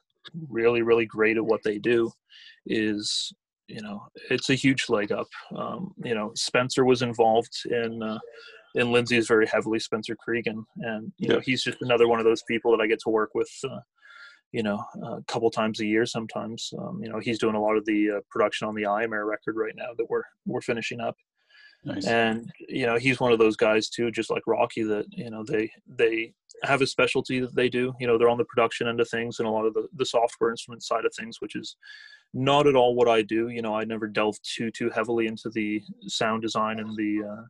really 0.49 0.81
really 0.81 1.05
great 1.05 1.37
at 1.37 1.45
what 1.45 1.61
they 1.63 1.77
do 1.77 2.09
is 2.65 3.33
you 3.67 3.81
know 3.81 4.05
it's 4.29 4.49
a 4.49 4.55
huge 4.55 4.89
leg 4.89 5.11
up. 5.11 5.27
Um, 5.55 5.93
you 6.03 6.15
know 6.15 6.31
spencer 6.35 6.85
was 6.85 7.01
involved 7.01 7.53
in 7.69 8.01
uh, 8.03 8.19
in 8.75 8.91
lindsay's 8.91 9.27
very 9.27 9.47
heavily 9.47 9.79
spencer 9.79 10.15
creaghan. 10.27 10.63
And 10.77 11.11
you 11.17 11.29
know 11.29 11.35
Yeah. 11.35 11.41
he's 11.45 11.63
just 11.63 11.81
another 11.81 12.07
one 12.07 12.19
of 12.19 12.25
those 12.25 12.43
people 12.43 12.71
that 12.71 12.81
i 12.83 12.87
get 12.87 12.99
to 13.01 13.09
work 13.09 13.31
with 13.35 13.51
uh, 13.69 13.79
you 14.51 14.63
know 14.63 14.83
a 15.03 15.21
couple 15.27 15.49
times 15.51 15.79
a 15.79 15.85
year 15.85 16.05
sometimes. 16.05 16.71
Um, 16.77 16.99
you 17.03 17.09
know 17.09 17.19
he's 17.19 17.39
doing 17.39 17.55
a 17.55 17.61
lot 17.61 17.75
of 17.75 17.85
the 17.85 18.11
uh, 18.11 18.19
production 18.29 18.67
on 18.67 18.75
the 18.75 18.83
imare 18.83 19.27
record 19.27 19.55
right 19.57 19.75
now 19.75 19.89
that 19.97 20.09
we're 20.09 20.23
we're 20.45 20.61
finishing 20.61 20.99
up 21.01 21.15
Nice. 21.85 22.07
and 22.07 22.49
you 22.69 22.85
know 22.85 22.97
he's 22.97 23.19
one 23.19 23.33
of 23.33 23.39
those 23.39 23.57
guys 23.57 23.89
too 23.89 24.09
just 24.09 24.31
like 24.31 24.43
rocky 24.47 24.83
that 24.83 25.05
you 25.11 25.29
know 25.29 25.43
they 25.43 25.69
they 25.85 26.33
have 26.63 26.81
a 26.81 26.87
specialty 26.87 27.41
that 27.41 27.55
they 27.55 27.67
do. 27.67 27.93
You 27.99 28.07
know 28.07 28.17
they're 28.17 28.29
on 28.29 28.37
the 28.37 28.45
production 28.45 28.87
end 28.87 29.01
of 29.01 29.09
things 29.09 29.39
and 29.39 29.47
a 29.47 29.51
lot 29.51 29.65
of 29.65 29.73
the, 29.73 29.87
the 29.95 30.05
software 30.05 30.49
instrument 30.49 30.83
side 30.83 31.05
of 31.05 31.13
things 31.13 31.41
which 31.41 31.55
is 31.55 31.75
not 32.33 32.67
at 32.67 32.75
all 32.75 32.95
what 32.95 33.09
i 33.09 33.21
do. 33.21 33.49
You 33.49 33.61
know 33.61 33.75
i 33.75 33.83
never 33.83 34.07
delved 34.07 34.39
too 34.43 34.71
too 34.71 34.89
heavily 34.89 35.27
into 35.27 35.49
the 35.49 35.81
sound 36.07 36.41
design 36.41 36.79
and 36.79 36.95
the 36.95 37.23
uh, 37.29 37.43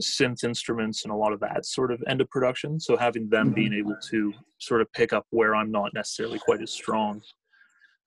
synth 0.00 0.44
instruments 0.44 1.04
and 1.04 1.12
a 1.12 1.16
lot 1.16 1.32
of 1.32 1.40
that 1.40 1.64
sort 1.64 1.92
of 1.92 2.02
end 2.06 2.20
of 2.20 2.28
production. 2.30 2.78
So 2.80 2.96
having 2.96 3.28
them 3.28 3.52
being 3.52 3.72
able 3.72 3.96
to 4.10 4.34
sort 4.58 4.80
of 4.80 4.92
pick 4.92 5.12
up 5.12 5.26
where 5.30 5.54
i'm 5.54 5.70
not 5.70 5.92
necessarily 5.94 6.38
quite 6.38 6.62
as 6.62 6.72
strong 6.72 7.20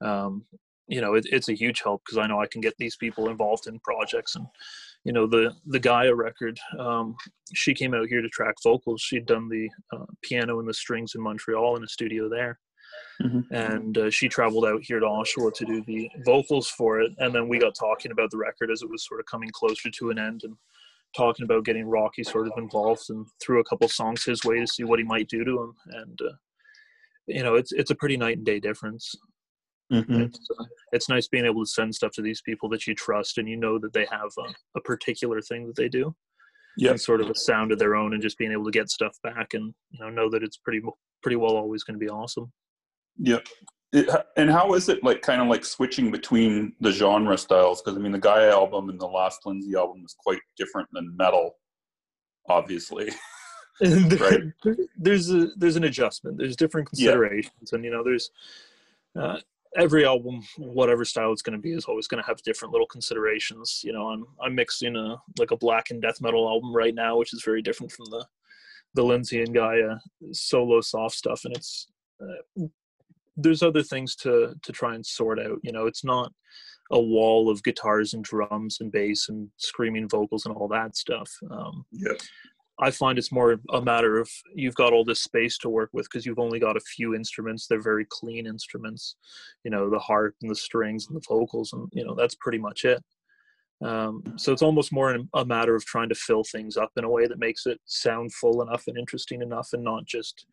um, 0.01 0.46
you 0.88 1.01
know 1.01 1.13
it, 1.13 1.25
it's 1.31 1.50
a 1.50 1.53
huge 1.53 1.81
help 1.84 2.01
because 2.05 2.17
i 2.17 2.27
know 2.27 2.41
i 2.41 2.48
can 2.48 2.62
get 2.62 2.74
these 2.77 2.96
people 2.96 3.29
involved 3.29 3.67
in 3.67 3.79
projects 3.79 4.36
and 4.36 4.46
you 5.06 5.13
know 5.13 5.25
the 5.27 5.53
the 5.65 5.79
Gaia 5.79 6.13
record. 6.13 6.60
Um, 6.77 7.15
she 7.53 7.74
came 7.74 7.94
out 7.94 8.08
here 8.08 8.22
to 8.22 8.29
track 8.29 8.56
vocals. 8.63 9.01
She'd 9.01 9.25
done 9.25 9.50
the 9.50 9.70
uh, 9.94 10.06
piano 10.22 10.60
and 10.60 10.68
the 10.68 10.74
strings 10.74 11.13
in 11.15 11.22
Montreal 11.22 11.77
in 11.77 11.84
a 11.84 11.88
studio 11.88 12.29
there, 12.29 12.60
Mhm. 13.22 13.46
and 13.51 13.98
uh, 13.98 14.10
she 14.10 14.27
traveled 14.27 14.65
out 14.65 14.82
here 14.84 15.00
to 15.00 15.06
Oshawa 15.06 15.53
to 15.53 15.65
do 15.65 15.82
the 15.84 16.10
vocals 16.25 16.70
for 16.70 17.00
it. 17.01 17.12
And 17.20 17.34
then 17.34 17.48
we 17.48 17.60
got 17.60 17.75
talking 17.75 18.12
about 18.12 18.29
the 18.32 18.38
record 18.38 18.72
as 18.72 18.82
it 18.82 18.89
was 18.89 19.06
sort 19.08 19.20
of 19.20 19.25
coming 19.25 19.50
closer 19.53 19.89
to 19.89 20.10
an 20.10 20.20
end, 20.20 20.41
and 20.44 20.56
talking 21.15 21.44
about 21.44 21.65
getting 21.65 21.86
Rocky 21.88 22.24
sort 22.24 22.48
of 22.48 22.53
involved 22.58 23.10
and 23.10 23.25
threw 23.41 23.60
a 23.60 23.63
couple 23.63 23.88
songs 23.88 24.24
his 24.25 24.44
way 24.44 24.60
to 24.60 24.68
see 24.68 24.84
what 24.84 25.00
he 25.00 25.06
might 25.06 25.27
do 25.27 25.44
to 25.44 25.62
him. 25.63 25.74
And 25.91 26.20
uh, 26.22 26.36
you 27.27 27.44
know, 27.44 27.56
it's 27.56 27.72
it's 27.72 27.91
a 27.91 27.96
pretty 27.96 28.18
night 28.18 28.38
and 28.38 28.46
day 28.46 28.60
difference. 28.60 29.15
Mhm. 29.91 30.27
It's, 30.27 30.48
uh, 30.60 30.65
it's 30.91 31.10
nice 31.10 31.27
being 31.27 31.46
able 31.46 31.63
to 31.65 31.69
send 31.69 31.93
stuff 31.96 32.12
to 32.13 32.22
these 32.22 32.41
people 32.41 32.69
that 32.69 32.86
you 32.86 32.93
trust 32.93 33.38
and 33.39 33.50
you 33.50 33.58
know 33.58 33.79
that 33.79 33.93
they 33.93 34.05
have 34.12 34.29
a, 34.38 34.77
a 34.77 34.81
particular 34.81 35.41
thing 35.41 35.65
that 35.67 35.75
they 35.75 35.89
do 35.89 36.15
Yep. 36.77 36.91
and 36.91 37.01
sort 37.01 37.22
of 37.22 37.29
a 37.29 37.36
sound 37.36 37.72
of 37.72 37.79
their 37.79 37.96
own 37.96 38.13
and 38.13 38.22
just 38.22 38.38
being 38.38 38.51
able 38.51 38.65
to 38.65 38.72
get 38.72 38.89
stuff 38.89 39.17
back 39.24 39.53
and 39.53 39.74
you 39.89 40.00
know 40.00 40.10
know 40.10 40.29
that 40.29 40.43
it's 40.43 40.58
pretty 40.58 40.81
pretty 41.24 41.36
well 41.36 41.58
always 41.58 41.84
going 41.84 42.00
to 42.00 42.05
be 42.05 42.10
awesome 42.10 42.51
Yep. 43.17 43.48
It, 43.91 44.08
and 44.38 44.51
how 44.51 44.75
is 44.75 44.88
it 44.88 45.03
like 45.03 45.24
kind 45.24 45.41
of 45.41 45.48
like 45.48 45.65
switching 45.65 46.12
between 46.12 46.74
the 46.79 46.91
genre 46.91 47.36
styles? 47.39 47.81
Because 47.81 47.98
I 47.98 48.00
mean, 48.01 48.12
the 48.12 48.19
Gaia 48.19 48.51
album 48.51 48.89
and 48.89 49.00
the 49.01 49.08
last 49.08 49.43
Lindsay 49.48 49.74
album 49.75 50.03
is 50.05 50.13
quite 50.13 50.39
different 50.58 50.88
than 50.93 51.17
metal, 51.17 51.55
obviously. 52.48 53.10
Right. 53.81 54.41
there's 54.98 55.31
a 55.31 55.48
there's 55.55 55.77
an 55.77 55.86
adjustment 55.86 56.38
there's 56.38 56.58
different 56.58 56.89
Yeah. 56.93 57.12
considerations 57.12 57.72
and 57.72 57.86
you 57.86 57.89
know 57.91 58.03
there's 58.03 58.29
uh, 59.17 59.39
every 59.78 60.06
album 60.06 60.42
whatever 60.58 61.06
style 61.06 61.32
it's 61.32 61.42
going 61.42 61.58
to 61.58 61.62
be 61.62 61.74
is 61.74 61.86
always 61.86 62.08
going 62.08 62.22
to 62.22 62.28
have 62.28 62.42
different 62.42 62.72
little 62.72 62.88
considerations. 62.88 63.82
You 63.84 63.94
know 63.94 64.08
i'm 64.08 64.26
i'm 64.42 64.56
mixing 64.56 64.96
a 64.96 65.18
like 65.38 65.52
a 65.52 65.58
black 65.58 65.92
and 65.92 66.02
death 66.02 66.22
metal 66.22 66.48
album 66.48 66.76
right 66.76 66.96
now 66.96 67.18
which 67.18 67.34
is 67.34 67.44
very 67.44 67.62
different 67.62 67.92
from 67.92 68.06
the 68.06 68.26
the 68.96 69.04
lindsay 69.04 69.42
and 69.44 69.54
gaia 69.54 69.98
solo 70.32 70.82
soft 70.82 71.16
stuff 71.16 71.46
and 71.46 71.56
it's 71.56 71.88
uh, 72.22 72.66
there's 73.42 73.64
other 73.64 73.84
things 73.84 74.16
to 74.18 74.54
to 74.62 74.72
try 74.72 74.96
and 74.96 75.06
sort 75.06 75.40
out. 75.40 75.60
You 75.64 75.72
know 75.72 75.88
it's 75.88 76.04
not 76.04 76.32
a 76.92 77.00
wall 77.00 77.50
of 77.50 77.64
guitars 77.64 78.14
and 78.14 78.24
drums 78.24 78.80
and 78.82 78.92
bass 78.92 79.30
and 79.30 79.50
screaming 79.58 80.10
vocals 80.10 80.46
and 80.46 80.56
all 80.56 80.68
that 80.70 80.96
stuff. 80.96 81.32
Um, 81.52 81.86
Yep. 81.92 82.22
I 82.82 82.92
find 82.92 83.18
it's 83.18 83.32
more 83.32 83.60
a 83.74 83.82
matter 83.82 84.20
of 84.20 84.30
you've 84.56 84.76
got 84.76 84.94
all 84.94 85.04
this 85.04 85.22
space 85.22 85.58
to 85.60 85.70
work 85.70 85.90
with 85.92 86.06
because 86.06 86.26
you've 86.26 86.40
only 86.40 86.60
got 86.60 86.78
a 86.78 86.82
few 86.82 87.14
instruments. 87.14 87.68
They're 87.68 87.82
very 87.82 88.06
clean 88.10 88.48
instruments, 88.48 89.16
you 89.64 89.72
know, 89.72 89.90
the 89.90 90.00
harp 90.00 90.36
and 90.42 90.50
the 90.50 90.56
strings 90.56 91.08
and 91.08 91.16
the 91.16 91.26
vocals, 91.28 91.74
and 91.74 91.90
you 91.92 92.06
know 92.06 92.16
that's 92.16 92.36
pretty 92.36 92.58
much 92.58 92.86
it. 92.86 93.04
Um, 93.82 94.24
so 94.38 94.52
it's 94.52 94.62
almost 94.62 94.92
more 94.92 95.18
a 95.34 95.46
matter 95.46 95.76
of 95.76 95.86
trying 95.86 96.10
to 96.10 96.16
fill 96.16 96.44
things 96.44 96.78
up 96.78 96.92
in 96.98 97.04
a 97.04 97.10
way 97.10 97.28
that 97.28 97.40
makes 97.40 97.66
it 97.66 97.80
sound 97.86 98.34
full 98.34 98.62
enough 98.62 98.84
and 98.88 98.98
interesting 98.98 99.42
enough, 99.42 99.70
and 99.74 99.84
not 99.84 100.06
just, 100.06 100.46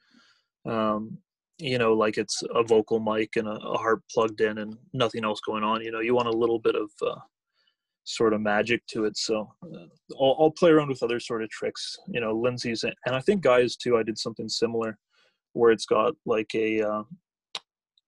um, 0.65 1.19
you 1.59 1.79
know, 1.79 1.93
like 1.93 2.19
it's 2.19 2.43
a 2.55 2.63
vocal 2.63 3.01
mic 3.01 3.37
and 3.37 3.49
a, 3.49 3.53
a 3.53 3.79
harp 3.79 4.03
plugged 4.13 4.41
in 4.41 4.59
and 4.59 4.77
nothing 4.93 5.25
else 5.25 5.41
going 5.41 5.65
on. 5.65 5.83
You 5.83 5.93
know, 5.93 6.01
you 6.01 6.15
want 6.15 6.29
a 6.29 6.33
little 6.33 6.59
bit 6.59 6.75
of 6.77 6.91
uh, 7.03 7.21
sort 8.07 8.33
of 8.33 8.41
magic 8.41 8.87
to 8.87 9.05
it. 9.05 9.19
So 9.19 9.53
uh, 9.63 9.87
I'll, 10.19 10.37
I'll 10.41 10.51
play 10.51 10.71
around 10.71 10.89
with 10.89 11.03
other 11.03 11.21
sort 11.21 11.43
of 11.43 11.51
tricks, 11.51 11.99
you 12.09 12.21
know, 12.21 12.33
Lindsay's, 12.33 12.85
and 12.85 12.95
I 13.15 13.21
think 13.21 13.43
Gaia's 13.43 13.77
too. 13.77 13.99
I 13.99 14.03
did 14.03 14.17
something 14.17 14.49
similar 14.49 14.97
where 15.53 15.73
it's 15.73 15.87
got 15.87 16.15
like 16.25 16.55
a 16.55 16.81
uh, 16.81 17.03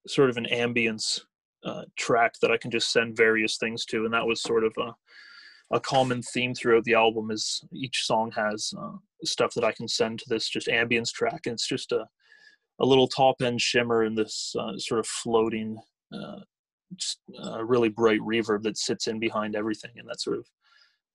sort 0.07 0.31
of 0.31 0.37
an 0.37 0.47
ambience 0.53 1.21
uh, 1.65 1.83
track 1.97 2.35
that 2.41 2.53
I 2.53 2.57
can 2.57 2.71
just 2.71 2.93
send 2.93 3.17
various 3.17 3.59
things 3.59 3.85
to, 3.87 4.05
and 4.05 4.15
that 4.15 4.27
was 4.27 4.41
sort 4.41 4.65
of 4.65 4.73
a 4.79 4.95
a 5.71 5.81
common 5.81 6.23
theme 6.23 6.55
throughout 6.55 6.83
the 6.85 6.95
album 6.95 7.31
is 7.31 7.63
each 7.75 8.07
song 8.07 8.33
has 8.35 8.73
uh, 8.81 8.93
stuff 9.23 9.53
that 9.53 9.65
I 9.65 9.73
can 9.73 9.87
send 9.87 10.19
to 10.21 10.25
this 10.27 10.49
just 10.49 10.69
ambience 10.69 11.13
track, 11.13 11.43
and 11.45 11.55
it's 11.55 11.69
just 11.69 11.93
a 11.93 12.07
a 12.81 12.87
little 12.87 13.09
top 13.09 13.43
end 13.43 13.61
shimmer 13.61 14.05
in 14.05 14.15
this 14.15 14.55
uh, 14.59 14.79
sort 14.79 15.01
of 15.01 15.07
floating 15.07 15.77
uh, 16.91 16.95
just 16.97 17.21
uh, 17.45 17.65
really 17.65 17.89
bright 17.89 18.21
reverb 18.21 18.63
that 18.63 18.79
sits 18.79 19.07
in 19.07 19.19
behind 19.19 19.55
everything 19.57 19.91
and 19.97 20.09
that 20.09 20.21
sort 20.21 20.39
of 20.39 20.47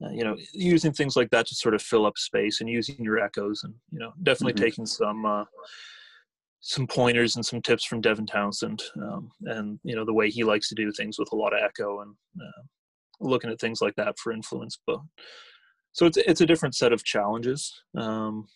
uh, 0.04 0.10
you 0.10 0.24
know 0.24 0.36
using 0.54 0.92
things 0.92 1.16
like 1.16 1.30
that 1.30 1.46
to 1.48 1.56
sort 1.56 1.76
of 1.76 1.82
fill 1.82 2.06
up 2.06 2.18
space 2.18 2.62
and 2.62 2.70
using 2.70 2.96
your 3.00 3.20
echoes 3.20 3.64
and 3.64 3.74
you 3.92 4.00
know 4.00 4.14
definitely 4.24 4.54
Mhm. 4.54 4.66
taking 4.66 4.86
some 4.86 5.26
uh, 5.26 5.46
some 6.62 6.88
pointers 6.88 7.36
and 7.36 7.46
some 7.46 7.62
tips 7.62 7.84
from 7.84 8.02
Devin 8.02 8.26
Townsend 8.26 8.84
um, 9.02 9.30
and 9.46 9.80
you 9.84 9.96
know 9.96 10.06
the 10.06 10.14
way 10.14 10.30
he 10.30 10.44
likes 10.44 10.70
to 10.70 10.76
do 10.76 10.92
things 10.92 11.20
with 11.20 11.32
a 11.32 11.36
lot 11.36 11.54
of 11.54 11.62
echo 11.62 12.02
and 12.02 12.16
uh, 12.40 12.62
looking 13.20 13.52
at 13.52 13.60
things 13.60 13.82
like 13.82 13.96
that 13.96 14.18
for 14.18 14.32
influence 14.32 14.80
but 14.88 15.00
so 15.92 16.06
it's 16.06 16.18
it's 16.18 16.42
a 16.42 16.46
different 16.46 16.76
set 16.76 16.94
of 16.94 17.04
challenges 17.04 17.74
um, 17.98 18.48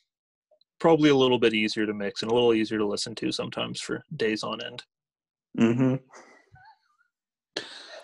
probably 0.80 1.10
a 1.10 1.16
little 1.16 1.40
bit 1.40 1.54
easier 1.54 1.86
to 1.86 1.94
mix 1.94 2.22
and 2.22 2.32
a 2.32 2.34
little 2.34 2.54
easier 2.54 2.78
to 2.78 2.86
listen 2.88 3.14
to 3.16 3.32
sometimes 3.32 3.80
for 3.80 4.04
days 4.16 4.44
on 4.44 4.62
end 4.64 4.84
Mm-hmm. 5.58 5.96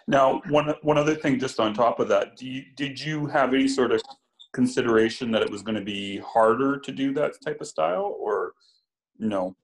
Now, 0.07 0.41
one 0.49 0.73
one 0.81 0.97
other 0.97 1.15
thing, 1.15 1.39
just 1.39 1.59
on 1.59 1.73
top 1.73 1.99
of 1.99 2.07
that, 2.09 2.35
do 2.35 2.47
you, 2.47 2.63
did 2.75 2.99
you 2.99 3.25
have 3.27 3.53
any 3.53 3.67
sort 3.67 3.91
of 3.91 4.01
consideration 4.51 5.31
that 5.31 5.41
it 5.41 5.49
was 5.49 5.61
going 5.61 5.75
to 5.75 5.83
be 5.83 6.17
harder 6.19 6.79
to 6.79 6.91
do 6.91 7.13
that 7.13 7.33
type 7.43 7.61
of 7.61 7.67
style, 7.67 8.15
or 8.19 8.53
no? 9.17 9.55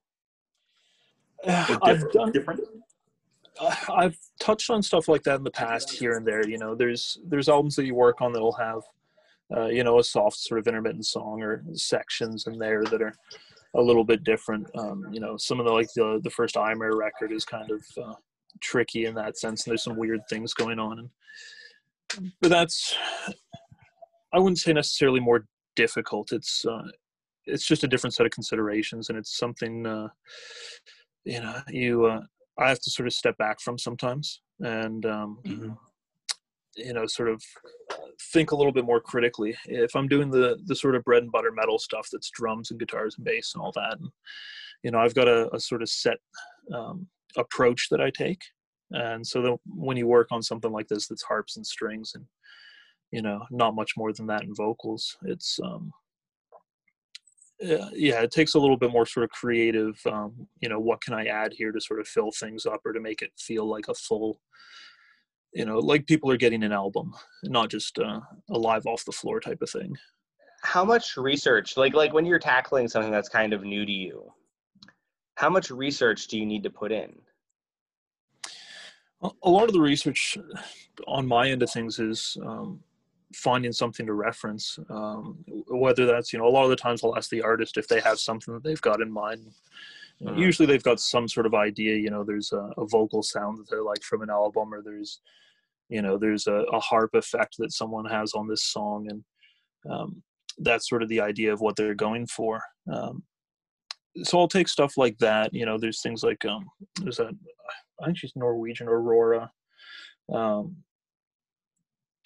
Or 1.43 1.79
I've 1.83 2.11
done 2.11 2.31
different. 2.31 2.61
I've 3.93 4.17
touched 4.39 4.69
on 4.69 4.81
stuff 4.81 5.09
like 5.09 5.23
that 5.23 5.35
in 5.35 5.43
the 5.43 5.51
past 5.51 5.91
here 5.91 6.13
and 6.13 6.25
there. 6.25 6.47
You 6.47 6.57
know, 6.57 6.75
there's 6.75 7.19
there's 7.25 7.49
albums 7.49 7.75
that 7.75 7.85
you 7.85 7.95
work 7.95 8.21
on 8.21 8.31
that'll 8.31 8.53
have, 8.53 8.81
uh, 9.55 9.65
you 9.67 9.83
know, 9.83 9.99
a 9.99 10.03
soft 10.03 10.37
sort 10.37 10.59
of 10.59 10.67
intermittent 10.67 11.05
song 11.05 11.41
or 11.41 11.63
sections 11.73 12.47
in 12.47 12.57
there 12.57 12.85
that 12.85 13.01
are 13.01 13.13
a 13.75 13.81
little 13.81 14.05
bit 14.05 14.23
different. 14.23 14.69
Um, 14.77 15.07
you 15.11 15.19
know, 15.19 15.35
some 15.35 15.59
of 15.59 15.65
the 15.65 15.71
like 15.73 15.91
the 15.95 16.21
the 16.23 16.29
first 16.29 16.55
Eimer 16.55 16.97
record 16.97 17.31
is 17.31 17.43
kind 17.43 17.69
of 17.69 17.83
uh, 18.01 18.13
tricky 18.61 19.05
in 19.05 19.15
that 19.15 19.37
sense, 19.37 19.63
and 19.65 19.71
there's 19.71 19.83
some 19.83 19.97
weird 19.97 20.21
things 20.29 20.53
going 20.53 20.79
on. 20.79 20.99
And 20.99 22.31
but 22.41 22.49
that's 22.49 22.95
I 24.33 24.39
wouldn't 24.39 24.59
say 24.59 24.73
necessarily 24.73 25.19
more 25.19 25.45
difficult. 25.75 26.31
It's 26.31 26.65
uh, 26.65 26.89
it's 27.45 27.65
just 27.65 27.83
a 27.83 27.87
different 27.87 28.13
set 28.13 28.25
of 28.25 28.31
considerations, 28.31 29.09
and 29.09 29.17
it's 29.17 29.37
something 29.37 29.85
uh, 29.85 30.09
you 31.25 31.41
know 31.41 31.61
you. 31.69 32.05
Uh, 32.05 32.21
I 32.57 32.67
have 32.67 32.81
to 32.81 32.89
sort 32.91 33.07
of 33.07 33.13
step 33.13 33.37
back 33.37 33.61
from 33.61 33.77
sometimes 33.77 34.41
and 34.59 35.05
um, 35.05 35.39
Mhm. 35.45 35.77
you 36.75 36.93
know 36.93 37.05
sort 37.07 37.29
of 37.29 37.41
think 38.33 38.51
a 38.51 38.55
little 38.55 38.73
bit 38.73 38.83
more 38.83 38.99
critically. 38.99 39.55
If 39.65 39.95
I'm 39.95 40.07
doing 40.09 40.29
the 40.29 40.59
the 40.65 40.75
sort 40.75 40.95
of 40.95 41.03
bread 41.05 41.23
and 41.23 41.31
butter 41.31 41.51
metal 41.53 41.79
stuff 41.79 42.09
that's 42.11 42.29
drums 42.29 42.69
and 42.71 42.79
guitars 42.79 43.15
and 43.15 43.25
bass 43.25 43.53
and 43.55 43.63
all 43.63 43.71
that, 43.73 43.97
and, 43.99 44.09
you 44.83 44.91
know 44.91 44.99
I've 44.99 45.15
got 45.15 45.27
a, 45.29 45.53
a 45.55 45.59
sort 45.59 45.81
of 45.81 45.89
set 45.89 46.17
um, 46.73 47.07
approach 47.37 47.87
that 47.91 48.01
I 48.01 48.09
take, 48.09 48.41
and 48.91 49.25
so 49.25 49.41
that 49.41 49.57
when 49.65 49.97
you 49.97 50.07
work 50.07 50.27
on 50.31 50.41
something 50.41 50.71
like 50.71 50.87
this 50.87 51.07
that's 51.07 51.23
harps 51.23 51.57
and 51.57 51.65
strings 51.65 52.11
and 52.15 52.25
you 53.11 53.21
know 53.21 53.41
not 53.51 53.75
much 53.75 53.93
more 53.97 54.13
than 54.13 54.27
that 54.27 54.43
in 54.43 54.53
vocals, 54.55 55.17
it's 55.23 55.59
um, 55.63 55.91
yeah, 57.59 57.89
yeah, 57.93 58.21
it 58.21 58.31
takes 58.31 58.53
a 58.53 58.59
little 58.59 58.77
bit 58.77 58.91
more 58.91 59.05
sort 59.05 59.25
of 59.25 59.31
creative. 59.31 59.99
Um, 60.05 60.47
you 60.61 60.69
know, 60.69 60.79
what 60.79 61.01
can 61.01 61.13
I 61.13 61.25
add 61.25 61.51
here 61.53 61.71
to 61.71 61.81
sort 61.81 61.99
of 61.99 62.07
fill 62.07 62.31
things 62.31 62.65
up 62.65 62.81
or 62.85 62.93
to 62.93 63.01
make 63.01 63.21
it 63.21 63.31
feel 63.37 63.69
like 63.69 63.89
a 63.89 63.93
full, 63.93 64.39
you 65.53 65.65
know, 65.65 65.79
like 65.79 66.07
people 66.07 66.31
are 66.31 66.37
getting 66.37 66.63
an 66.63 66.71
album, 66.71 67.13
not 67.43 67.69
just 67.69 67.99
uh, 67.99 68.21
a 68.49 68.57
live 68.57 68.85
off 68.85 69.03
the 69.05 69.11
floor 69.11 69.41
type 69.41 69.61
of 69.61 69.69
thing. 69.69 69.93
How 70.63 70.85
much 70.85 71.17
research, 71.17 71.75
like 71.75 71.93
like 71.93 72.13
when 72.13 72.25
you're 72.25 72.39
tackling 72.39 72.87
something 72.87 73.11
that's 73.11 73.29
kind 73.29 73.53
of 73.53 73.63
new 73.63 73.85
to 73.85 73.91
you, 73.91 74.31
how 75.39 75.49
much 75.49 75.71
research 75.71 76.27
do 76.27 76.37
you 76.37 76.45
need 76.45 76.63
to 76.63 76.69
put 76.69 76.91
in? 76.91 77.13
A- 79.21 79.49
lot 79.49 79.67
of 79.69 79.73
the 79.73 79.79
research 79.79 80.37
on 81.07 81.25
my 81.25 81.49
end 81.49 81.63
of 81.63 81.71
things 81.71 81.97
is 81.97 82.35
um, 82.45 82.81
finding 83.33 83.71
something 83.71 84.05
to 84.05 84.13
reference. 84.13 84.77
Um, 84.89 85.37
whether 85.69 86.05
that's 86.05 86.33
you 86.33 86.39
know 86.39 86.45
a 86.45 86.49
lot 86.49 86.65
of 86.65 86.69
the 86.69 86.75
times 86.75 87.03
I'll 87.03 87.15
ask 87.15 87.29
the 87.29 87.41
artist 87.41 87.77
if 87.77 87.87
they 87.87 88.01
have 88.01 88.19
something 88.19 88.53
that 88.53 88.63
they've 88.63 88.81
got 88.81 89.01
in 89.01 89.09
mind. 89.09 89.47
Mhm. 90.21 90.37
Usually 90.37 90.65
they've 90.65 90.83
got 90.83 90.99
some 90.99 91.29
sort 91.29 91.45
of 91.45 91.53
idea. 91.55 91.95
You 91.95 92.09
know, 92.09 92.25
there's 92.25 92.51
a, 92.51 92.71
a 92.77 92.85
vocal 92.85 93.23
sound 93.23 93.59
that 93.59 93.69
they're 93.69 93.81
like 93.81 94.03
from 94.03 94.21
an 94.21 94.29
album, 94.29 94.73
or 94.73 94.81
there's 94.81 95.21
you 95.87 96.01
know 96.01 96.17
there's 96.17 96.47
a, 96.47 96.65
a 96.73 96.81
harp 96.81 97.11
effect 97.13 97.55
that 97.59 97.71
someone 97.71 98.05
has 98.05 98.33
on 98.33 98.49
this 98.49 98.63
song, 98.63 99.07
and 99.09 99.23
um, 99.89 100.21
that's 100.57 100.89
sort 100.89 101.01
of 101.01 101.07
the 101.07 101.21
idea 101.21 101.53
of 101.53 101.61
what 101.61 101.77
they're 101.77 101.95
going 101.95 102.27
for. 102.27 102.61
Um, 102.91 103.23
so 104.23 104.39
I'll 104.39 104.47
take 104.47 104.67
stuff 104.67 104.97
like 104.97 105.17
that. 105.19 105.53
You 105.53 105.65
know, 105.65 105.77
there's 105.77 106.01
things 106.01 106.23
like 106.23 106.43
um, 106.45 106.65
there's 107.01 107.19
a 107.19 107.31
I 108.01 108.05
think 108.05 108.17
she's 108.17 108.33
Norwegian 108.35 108.87
Aurora. 108.87 109.51
Um, 110.33 110.77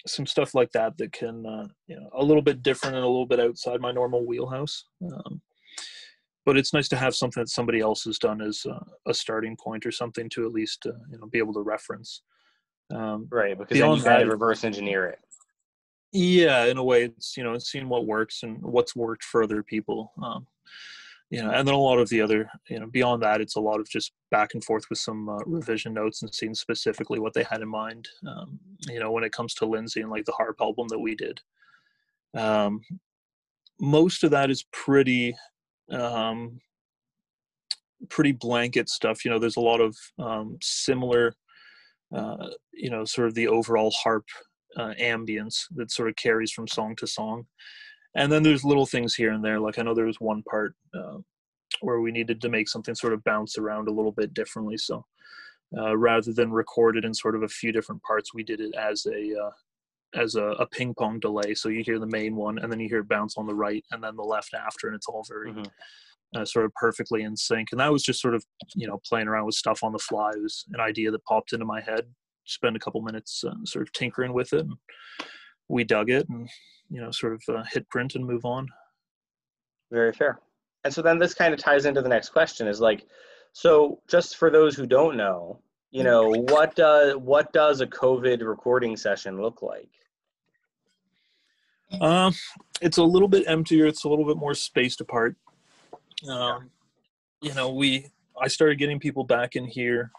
some 0.06 0.26
stuff 0.26 0.54
like 0.54 0.70
that 0.72 0.96
that 0.98 1.12
can 1.12 1.46
uh, 1.46 1.66
you 1.86 1.96
know 1.96 2.08
a 2.14 2.22
little 2.24 2.42
bit 2.42 2.62
different 2.62 2.94
and 2.96 3.04
a 3.04 3.08
little 3.08 3.26
bit 3.26 3.40
outside 3.40 3.80
my 3.80 3.92
normal 3.92 4.26
wheelhouse. 4.26 4.84
Um, 5.02 5.40
but 6.46 6.58
it's 6.58 6.74
nice 6.74 6.88
to 6.88 6.96
have 6.96 7.14
something 7.14 7.40
that 7.42 7.48
somebody 7.48 7.80
else 7.80 8.04
has 8.04 8.18
done 8.18 8.42
as 8.42 8.66
uh, 8.66 8.84
a 9.06 9.14
starting 9.14 9.56
point 9.56 9.86
or 9.86 9.90
something 9.90 10.28
to 10.30 10.44
at 10.44 10.52
least 10.52 10.84
uh, 10.86 10.92
you 11.10 11.18
know 11.18 11.26
be 11.26 11.38
able 11.38 11.54
to 11.54 11.60
reference. 11.62 12.22
Um, 12.92 13.26
Right, 13.30 13.56
because 13.58 13.78
then 13.78 13.92
you 13.92 14.02
kind 14.02 14.22
of 14.22 14.28
that- 14.28 14.32
reverse 14.32 14.62
engineer 14.62 15.06
it. 15.06 15.18
yeah 16.12 16.66
in 16.66 16.76
a 16.76 16.84
way 16.84 17.04
it's 17.04 17.34
you 17.36 17.42
know 17.42 17.56
seeing 17.58 17.88
what 17.88 18.04
works 18.06 18.42
and 18.42 18.60
what's 18.62 18.94
worked 18.94 19.24
for 19.24 19.42
other 19.42 19.62
people 19.62 20.12
um, 20.22 20.46
you 21.30 21.42
know 21.42 21.50
and 21.50 21.66
then 21.66 21.74
a 21.74 21.78
lot 21.78 21.98
of 21.98 22.08
the 22.10 22.20
other 22.20 22.48
you 22.68 22.78
know 22.78 22.86
beyond 22.86 23.22
that 23.22 23.40
it's 23.40 23.56
a 23.56 23.60
lot 23.60 23.80
of 23.80 23.88
just 23.88 24.12
back 24.30 24.54
and 24.54 24.62
forth 24.62 24.84
with 24.90 24.98
some 24.98 25.28
uh, 25.28 25.38
revision 25.46 25.94
notes 25.94 26.22
and 26.22 26.34
seeing 26.34 26.54
specifically 26.54 27.18
what 27.18 27.32
they 27.34 27.42
had 27.42 27.60
in 27.60 27.68
mind 27.68 28.08
um, 28.28 28.58
you 28.88 29.00
know 29.00 29.10
when 29.10 29.24
it 29.24 29.32
comes 29.32 29.54
to 29.54 29.66
lindsay 29.66 30.00
and 30.00 30.10
like 30.10 30.24
the 30.24 30.32
harp 30.32 30.56
album 30.60 30.86
that 30.88 30.98
we 30.98 31.14
did. 31.14 31.40
Um, 32.34 32.80
most 33.80 34.24
of 34.24 34.30
that 34.32 34.50
is 34.50 34.64
pretty 34.72 35.34
um, 35.90 36.60
pretty 38.08 38.32
blanket 38.32 38.88
stuff 38.88 39.24
you 39.24 39.30
know 39.30 39.38
there's 39.38 39.56
a 39.56 39.60
lot 39.60 39.80
of 39.80 39.96
um, 40.18 40.58
similar 40.62 41.34
uh, 42.14 42.48
you 42.72 42.90
know 42.90 43.04
sort 43.04 43.28
of 43.28 43.34
the 43.34 43.48
overall 43.48 43.92
harp 43.92 44.26
uh, 44.76 44.92
ambience 45.00 45.62
that 45.76 45.90
sort 45.90 46.08
of 46.08 46.16
carries 46.16 46.50
from 46.50 46.66
song 46.66 46.94
to 46.96 47.06
song 47.06 47.46
and 48.16 48.30
then 48.30 48.42
there's 48.42 48.64
little 48.64 48.86
things 48.86 49.14
here 49.14 49.32
and 49.32 49.44
there 49.44 49.60
like 49.60 49.78
i 49.78 49.82
know 49.82 49.94
there 49.94 50.06
was 50.06 50.20
one 50.20 50.42
part 50.44 50.74
uh, 50.98 51.18
where 51.80 52.00
we 52.00 52.12
needed 52.12 52.40
to 52.40 52.48
make 52.48 52.68
something 52.68 52.94
sort 52.94 53.12
of 53.12 53.24
bounce 53.24 53.58
around 53.58 53.88
a 53.88 53.92
little 53.92 54.12
bit 54.12 54.34
differently 54.34 54.76
so 54.76 55.04
uh, 55.76 55.96
rather 55.96 56.32
than 56.32 56.52
record 56.52 56.96
it 56.96 57.04
in 57.04 57.12
sort 57.12 57.34
of 57.34 57.42
a 57.42 57.48
few 57.48 57.72
different 57.72 58.02
parts 58.02 58.34
we 58.34 58.42
did 58.42 58.60
it 58.60 58.74
as 58.74 59.06
a 59.06 59.34
uh, 59.38 59.50
as 60.14 60.36
a, 60.36 60.44
a, 60.44 60.66
ping 60.66 60.94
pong 60.94 61.18
delay. 61.18 61.54
So 61.54 61.68
you 61.68 61.82
hear 61.82 61.98
the 61.98 62.06
main 62.06 62.36
one 62.36 62.58
and 62.58 62.70
then 62.70 62.78
you 62.78 62.88
hear 62.88 63.00
it 63.00 63.08
bounce 63.08 63.36
on 63.36 63.48
the 63.48 63.54
right 63.54 63.84
and 63.90 64.00
then 64.00 64.14
the 64.14 64.22
left 64.22 64.54
after 64.54 64.86
and 64.86 64.94
it's 64.94 65.08
all 65.08 65.24
very 65.28 65.50
mm-hmm. 65.50 65.62
Uh, 66.36 66.44
sort 66.44 66.64
of 66.64 66.74
perfectly 66.74 67.22
in 67.22 67.36
sync. 67.36 67.68
And 67.70 67.78
that 67.78 67.92
was 67.92 68.02
just 68.02 68.20
sort 68.20 68.34
of 68.34 68.44
you 68.74 68.88
know 68.88 69.00
playing 69.08 69.28
around 69.28 69.46
with 69.46 69.54
stuff 69.54 69.84
on 69.84 69.92
the 69.92 70.00
fly. 70.00 70.30
It 70.30 70.42
was 70.42 70.64
an 70.72 70.80
idea 70.80 71.12
that 71.12 71.24
popped 71.24 71.52
into 71.52 71.64
my 71.64 71.80
head 71.80 72.06
spend 72.44 72.76
a 72.76 72.78
couple 72.78 73.00
minutes 73.02 73.42
uh, 73.44 73.54
sort 73.64 73.86
of 73.86 73.92
tinkering 73.92 74.32
with 74.32 74.52
it 74.52 74.60
and 74.60 74.74
we 75.68 75.84
dug 75.84 76.10
it 76.10 76.28
and 76.28 76.48
you 76.90 77.00
know 77.00 77.10
sort 77.10 77.34
of 77.34 77.42
uh, 77.48 77.64
hit 77.72 77.88
print 77.88 78.14
and 78.14 78.26
move 78.26 78.44
on. 78.44 78.68
Very 79.90 80.12
fair. 80.12 80.40
And 80.84 80.92
so 80.92 81.00
then 81.02 81.18
this 81.18 81.34
kind 81.34 81.54
of 81.54 81.60
ties 81.60 81.86
into 81.86 82.02
the 82.02 82.08
next 82.08 82.30
question 82.30 82.66
is 82.66 82.80
like 82.80 83.06
so 83.52 84.00
just 84.08 84.36
for 84.36 84.50
those 84.50 84.76
who 84.76 84.86
don't 84.86 85.16
know 85.16 85.60
you 85.90 86.02
know 86.02 86.28
what 86.28 86.74
does 86.74 87.14
what 87.16 87.52
does 87.52 87.80
a 87.80 87.86
covid 87.86 88.44
recording 88.44 88.96
session 88.96 89.40
look 89.40 89.62
like? 89.62 89.88
Um 92.00 92.34
it's 92.80 92.98
a 92.98 93.04
little 93.04 93.28
bit 93.28 93.44
emptier. 93.46 93.86
It's 93.86 94.04
a 94.04 94.08
little 94.08 94.26
bit 94.26 94.36
more 94.36 94.54
spaced 94.54 95.00
apart. 95.00 95.36
Um 96.28 96.70
you 97.40 97.52
know 97.54 97.68
we 97.70 98.06
i 98.40 98.48
started 98.48 98.78
getting 98.78 98.98
people 98.98 99.22
back 99.22 99.54
in 99.54 99.66
here 99.66 100.10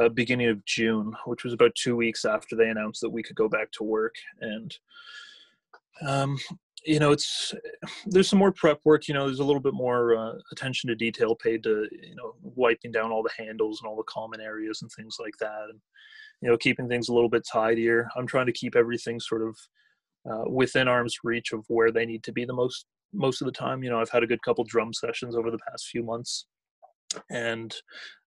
uh, 0.00 0.08
beginning 0.08 0.48
of 0.48 0.64
june 0.64 1.12
which 1.26 1.44
was 1.44 1.52
about 1.52 1.74
two 1.74 1.96
weeks 1.96 2.24
after 2.24 2.56
they 2.56 2.68
announced 2.68 3.00
that 3.00 3.10
we 3.10 3.22
could 3.22 3.36
go 3.36 3.48
back 3.48 3.70
to 3.72 3.84
work. 3.84 4.14
And 4.40 4.76
um, 6.06 6.38
you 6.84 6.98
know 7.00 7.10
it's 7.10 7.52
there's 8.06 8.28
some 8.28 8.38
more 8.38 8.52
prep 8.52 8.78
work 8.84 9.08
you 9.08 9.14
know 9.14 9.26
there's 9.26 9.40
a 9.40 9.44
little 9.44 9.60
bit 9.60 9.74
more 9.74 10.16
uh, 10.16 10.34
attention 10.52 10.88
to 10.88 10.94
detail 10.94 11.34
paid 11.34 11.62
to 11.64 11.88
you 11.90 12.14
know 12.14 12.34
wiping 12.42 12.92
down 12.92 13.10
all 13.10 13.22
the 13.22 13.42
handles 13.42 13.80
and 13.80 13.88
all 13.88 13.96
the 13.96 14.02
common 14.04 14.40
areas 14.40 14.82
and 14.82 14.90
things 14.92 15.16
like 15.18 15.34
that 15.40 15.66
and 15.70 15.80
you 16.42 16.48
know 16.48 16.56
keeping 16.56 16.88
things 16.88 17.08
a 17.08 17.14
little 17.14 17.28
bit 17.28 17.46
tidier. 17.50 18.08
I'm 18.16 18.26
trying 18.26 18.46
to 18.46 18.52
keep 18.52 18.76
everything 18.76 19.18
sort 19.20 19.42
of 19.42 19.58
uh, 20.30 20.50
within 20.50 20.88
arm's 20.88 21.18
reach 21.24 21.52
of 21.52 21.64
where 21.68 21.90
they 21.90 22.06
need 22.06 22.22
to 22.24 22.32
be 22.32 22.44
the 22.44 22.52
most 22.52 22.86
most 23.12 23.40
of 23.40 23.46
the 23.46 23.52
time. 23.52 23.82
You 23.82 23.90
know 23.90 24.00
i've 24.00 24.10
had 24.10 24.22
a 24.22 24.26
good 24.26 24.42
couple 24.42 24.64
drum 24.64 24.92
sessions 24.92 25.34
over 25.34 25.50
the 25.50 25.58
past 25.68 25.88
few 25.88 26.02
months. 26.02 26.46
And 27.30 27.74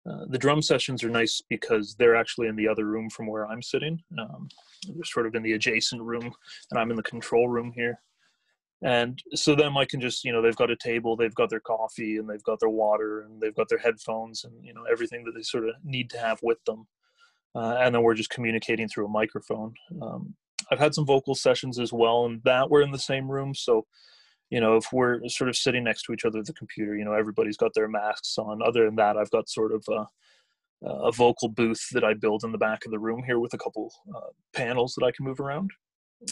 uh, 0.09 0.25
the 0.29 0.37
drum 0.37 0.61
sessions 0.61 1.03
are 1.03 1.09
nice 1.09 1.41
because 1.49 1.95
they're 1.95 2.15
actually 2.15 2.47
in 2.47 2.55
the 2.55 2.67
other 2.67 2.85
room 2.85 3.09
from 3.09 3.27
where 3.27 3.45
i'm 3.47 3.61
sitting. 3.61 4.01
Um, 4.17 4.49
they're 4.87 5.03
sort 5.03 5.27
of 5.27 5.35
in 5.35 5.43
the 5.43 5.53
adjacent 5.53 6.01
room 6.01 6.31
and 6.71 6.79
i'm 6.79 6.89
in 6.89 6.97
the 6.97 7.03
control 7.03 7.47
room 7.47 7.71
here. 7.75 7.99
And 8.81 9.21
so 9.33 9.55
then 9.55 9.75
i 9.77 9.85
can 9.85 9.99
just 9.99 10.23
you 10.23 10.31
know 10.31 10.41
they've 10.41 10.55
got 10.55 10.71
a 10.71 10.75
table 10.75 11.15
they've 11.15 11.35
got 11.35 11.49
their 11.49 11.59
coffee 11.59 12.17
and 12.17 12.29
they've 12.29 12.43
got 12.43 12.59
their 12.59 12.69
water 12.69 13.21
and 13.21 13.41
they've 13.41 13.55
got 13.55 13.67
their 13.69 13.77
headphones 13.77 14.45
and 14.45 14.53
you 14.63 14.73
know 14.73 14.83
everything 14.89 15.23
that 15.25 15.33
they 15.35 15.43
sort 15.43 15.67
of 15.67 15.75
need 15.83 16.09
to 16.11 16.17
have 16.19 16.39
with 16.41 16.63
them. 16.65 16.87
Uh, 17.55 17.77
and 17.79 17.93
then 17.93 18.03
we're 18.03 18.13
just 18.13 18.29
communicating 18.29 18.87
through 18.87 19.05
a 19.05 19.09
microphone. 19.09 19.73
Um, 20.01 20.35
i've 20.71 20.79
had 20.79 20.93
some 20.93 21.05
vocal 21.05 21.35
sessions 21.35 21.79
as 21.79 21.91
well 21.91 22.25
and 22.25 22.41
that 22.43 22.69
we're 22.69 22.81
in 22.81 22.91
the 22.91 22.99
same 22.99 23.29
room 23.29 23.53
so 23.55 23.85
you 24.49 24.59
know 24.59 24.75
if 24.75 24.91
we're 24.91 25.19
sort 25.27 25.49
of 25.49 25.55
sitting 25.55 25.83
next 25.83 26.03
to 26.03 26.13
each 26.13 26.25
other 26.25 26.39
at 26.39 26.45
the 26.45 26.53
computer 26.53 26.95
you 26.95 27.05
know 27.05 27.13
everybody's 27.13 27.57
got 27.57 27.73
their 27.73 27.87
masks 27.87 28.37
on 28.37 28.61
other 28.63 28.85
than 28.85 28.95
that 28.95 29.17
i've 29.17 29.31
got 29.31 29.49
sort 29.49 29.71
of 29.71 29.83
a, 29.89 30.87
a 30.87 31.11
vocal 31.11 31.47
booth 31.47 31.87
that 31.91 32.03
i 32.03 32.13
build 32.13 32.43
in 32.43 32.51
the 32.51 32.57
back 32.57 32.85
of 32.85 32.91
the 32.91 32.99
room 32.99 33.23
here 33.25 33.39
with 33.39 33.53
a 33.53 33.57
couple 33.57 33.91
uh, 34.15 34.29
panels 34.53 34.95
that 34.95 35.05
i 35.05 35.11
can 35.11 35.25
move 35.25 35.39
around 35.39 35.71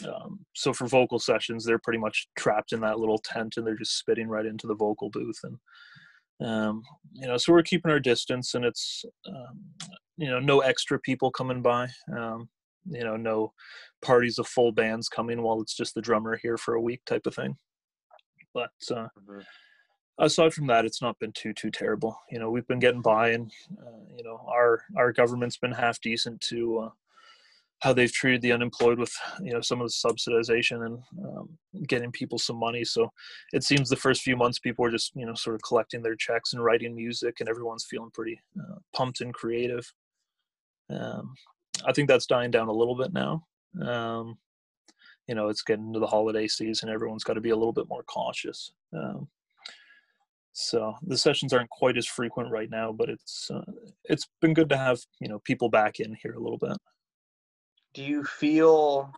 um, 0.06 0.40
so 0.54 0.72
for 0.72 0.86
vocal 0.86 1.18
sessions, 1.18 1.64
they're 1.64 1.78
pretty 1.78 1.98
much 1.98 2.28
trapped 2.36 2.72
in 2.72 2.80
that 2.80 2.98
little 2.98 3.18
tent 3.18 3.54
and 3.56 3.66
they're 3.66 3.76
just 3.76 3.98
spitting 3.98 4.28
right 4.28 4.46
into 4.46 4.66
the 4.66 4.74
vocal 4.74 5.10
booth. 5.10 5.40
And, 5.42 5.58
um, 6.46 6.82
you 7.12 7.26
know, 7.26 7.36
so 7.36 7.52
we're 7.52 7.62
keeping 7.62 7.90
our 7.90 8.00
distance 8.00 8.54
and 8.54 8.64
it's, 8.64 9.04
um, 9.26 9.60
you 10.16 10.28
know, 10.28 10.40
no 10.40 10.60
extra 10.60 10.98
people 10.98 11.30
coming 11.30 11.62
by, 11.62 11.88
um, 12.16 12.48
you 12.86 13.02
know, 13.02 13.16
no 13.16 13.52
parties 14.02 14.38
of 14.38 14.46
full 14.46 14.72
bands 14.72 15.08
coming 15.08 15.42
while 15.42 15.60
it's 15.60 15.76
just 15.76 15.94
the 15.94 16.02
drummer 16.02 16.36
here 16.36 16.58
for 16.58 16.74
a 16.74 16.80
week 16.80 17.00
type 17.06 17.26
of 17.26 17.34
thing. 17.34 17.56
But, 18.54 18.70
uh, 18.90 19.08
mm-hmm. 19.18 19.40
aside 20.18 20.52
from 20.52 20.66
that, 20.68 20.84
it's 20.84 21.02
not 21.02 21.18
been 21.18 21.32
too, 21.32 21.52
too 21.52 21.70
terrible. 21.70 22.18
You 22.30 22.38
know, 22.38 22.50
we've 22.50 22.66
been 22.66 22.78
getting 22.78 23.02
by 23.02 23.30
and, 23.30 23.50
uh, 23.72 24.14
you 24.16 24.24
know, 24.24 24.44
our, 24.48 24.82
our 24.96 25.12
government's 25.12 25.58
been 25.58 25.72
half 25.72 26.00
decent 26.00 26.40
to, 26.42 26.78
uh, 26.78 26.90
how 27.80 27.92
they've 27.92 28.12
treated 28.12 28.42
the 28.42 28.52
unemployed 28.52 28.98
with 28.98 29.12
you 29.40 29.52
know 29.52 29.60
some 29.60 29.80
of 29.80 29.86
the 29.86 29.92
subsidization 29.92 30.86
and 30.86 30.98
um, 31.24 31.48
getting 31.86 32.10
people 32.10 32.38
some 32.38 32.56
money 32.56 32.84
so 32.84 33.10
it 33.52 33.62
seems 33.62 33.88
the 33.88 33.96
first 33.96 34.22
few 34.22 34.36
months 34.36 34.58
people 34.58 34.84
are 34.84 34.90
just 34.90 35.12
you 35.14 35.26
know 35.26 35.34
sort 35.34 35.54
of 35.54 35.62
collecting 35.62 36.02
their 36.02 36.16
checks 36.16 36.52
and 36.52 36.62
writing 36.62 36.94
music 36.94 37.36
and 37.40 37.48
everyone's 37.48 37.86
feeling 37.88 38.10
pretty 38.12 38.40
uh, 38.60 38.78
pumped 38.94 39.20
and 39.20 39.34
creative 39.34 39.92
um, 40.90 41.34
i 41.86 41.92
think 41.92 42.08
that's 42.08 42.26
dying 42.26 42.50
down 42.50 42.68
a 42.68 42.72
little 42.72 42.96
bit 42.96 43.12
now 43.12 43.44
um, 43.86 44.36
you 45.28 45.34
know 45.34 45.48
it's 45.48 45.62
getting 45.62 45.86
into 45.86 46.00
the 46.00 46.06
holiday 46.06 46.48
season 46.48 46.88
everyone's 46.88 47.24
got 47.24 47.34
to 47.34 47.40
be 47.40 47.50
a 47.50 47.56
little 47.56 47.72
bit 47.72 47.88
more 47.88 48.02
cautious 48.02 48.72
um, 48.94 49.28
so 50.52 50.94
the 51.06 51.16
sessions 51.16 51.52
aren't 51.52 51.70
quite 51.70 51.96
as 51.96 52.06
frequent 52.06 52.50
right 52.50 52.70
now 52.70 52.90
but 52.90 53.08
it's 53.08 53.48
uh, 53.48 53.62
it's 54.04 54.26
been 54.40 54.54
good 54.54 54.68
to 54.68 54.76
have 54.76 54.98
you 55.20 55.28
know 55.28 55.38
people 55.40 55.68
back 55.68 56.00
in 56.00 56.16
here 56.20 56.34
a 56.34 56.40
little 56.40 56.58
bit. 56.58 56.76
Do 57.94 58.02
you 58.02 58.24
feel 58.24 59.12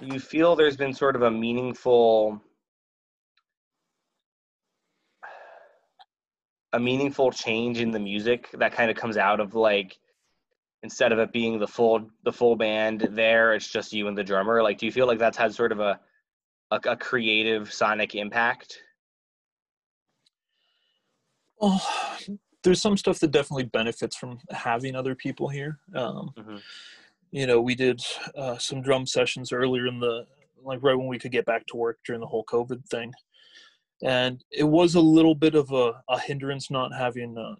do 0.00 0.06
you 0.06 0.18
feel 0.18 0.56
there's 0.56 0.76
been 0.76 0.92
sort 0.92 1.14
of 1.14 1.22
a 1.22 1.30
meaningful 1.30 2.40
a 6.72 6.80
meaningful 6.80 7.30
change 7.30 7.80
in 7.80 7.92
the 7.92 8.00
music 8.00 8.50
that 8.54 8.72
kind 8.72 8.90
of 8.90 8.96
comes 8.96 9.16
out 9.16 9.38
of 9.38 9.54
like 9.54 9.96
instead 10.84 11.10
of 11.10 11.18
it 11.18 11.32
being 11.32 11.58
the 11.58 11.66
full 11.66 12.08
the 12.22 12.32
full 12.32 12.54
band 12.54 13.08
there 13.10 13.54
it's 13.54 13.68
just 13.68 13.92
you 13.92 14.06
and 14.06 14.16
the 14.16 14.22
drummer. 14.22 14.62
Like 14.62 14.78
do 14.78 14.86
you 14.86 14.92
feel 14.92 15.08
like 15.08 15.18
that's 15.18 15.36
had 15.36 15.52
sort 15.52 15.72
of 15.72 15.80
a 15.80 15.98
a, 16.70 16.80
a 16.86 16.96
creative 16.96 17.72
sonic 17.72 18.14
impact? 18.14 18.78
Oh 21.60 22.16
there's 22.64 22.80
some 22.80 22.96
stuff 22.96 23.20
that 23.20 23.30
definitely 23.30 23.64
benefits 23.64 24.16
from 24.16 24.38
having 24.50 24.96
other 24.96 25.14
people 25.14 25.48
here. 25.48 25.78
Um, 25.94 26.32
mm-hmm. 26.36 26.56
you 27.30 27.46
know, 27.46 27.60
we 27.60 27.74
did 27.74 28.02
uh, 28.36 28.58
some 28.58 28.82
drum 28.82 29.06
sessions 29.06 29.52
earlier 29.52 29.86
in 29.86 30.00
the 30.00 30.26
like 30.64 30.82
right 30.82 30.96
when 30.96 31.08
we 31.08 31.18
could 31.18 31.30
get 31.30 31.44
back 31.44 31.66
to 31.66 31.76
work 31.76 31.98
during 32.06 32.22
the 32.22 32.26
whole 32.26 32.44
COVID 32.46 32.86
thing, 32.88 33.12
and 34.02 34.42
it 34.50 34.64
was 34.64 34.94
a 34.94 35.00
little 35.00 35.34
bit 35.34 35.54
of 35.54 35.70
a, 35.70 36.02
a 36.08 36.18
hindrance 36.18 36.70
not 36.70 36.92
having. 36.92 37.38
Uh, 37.38 37.54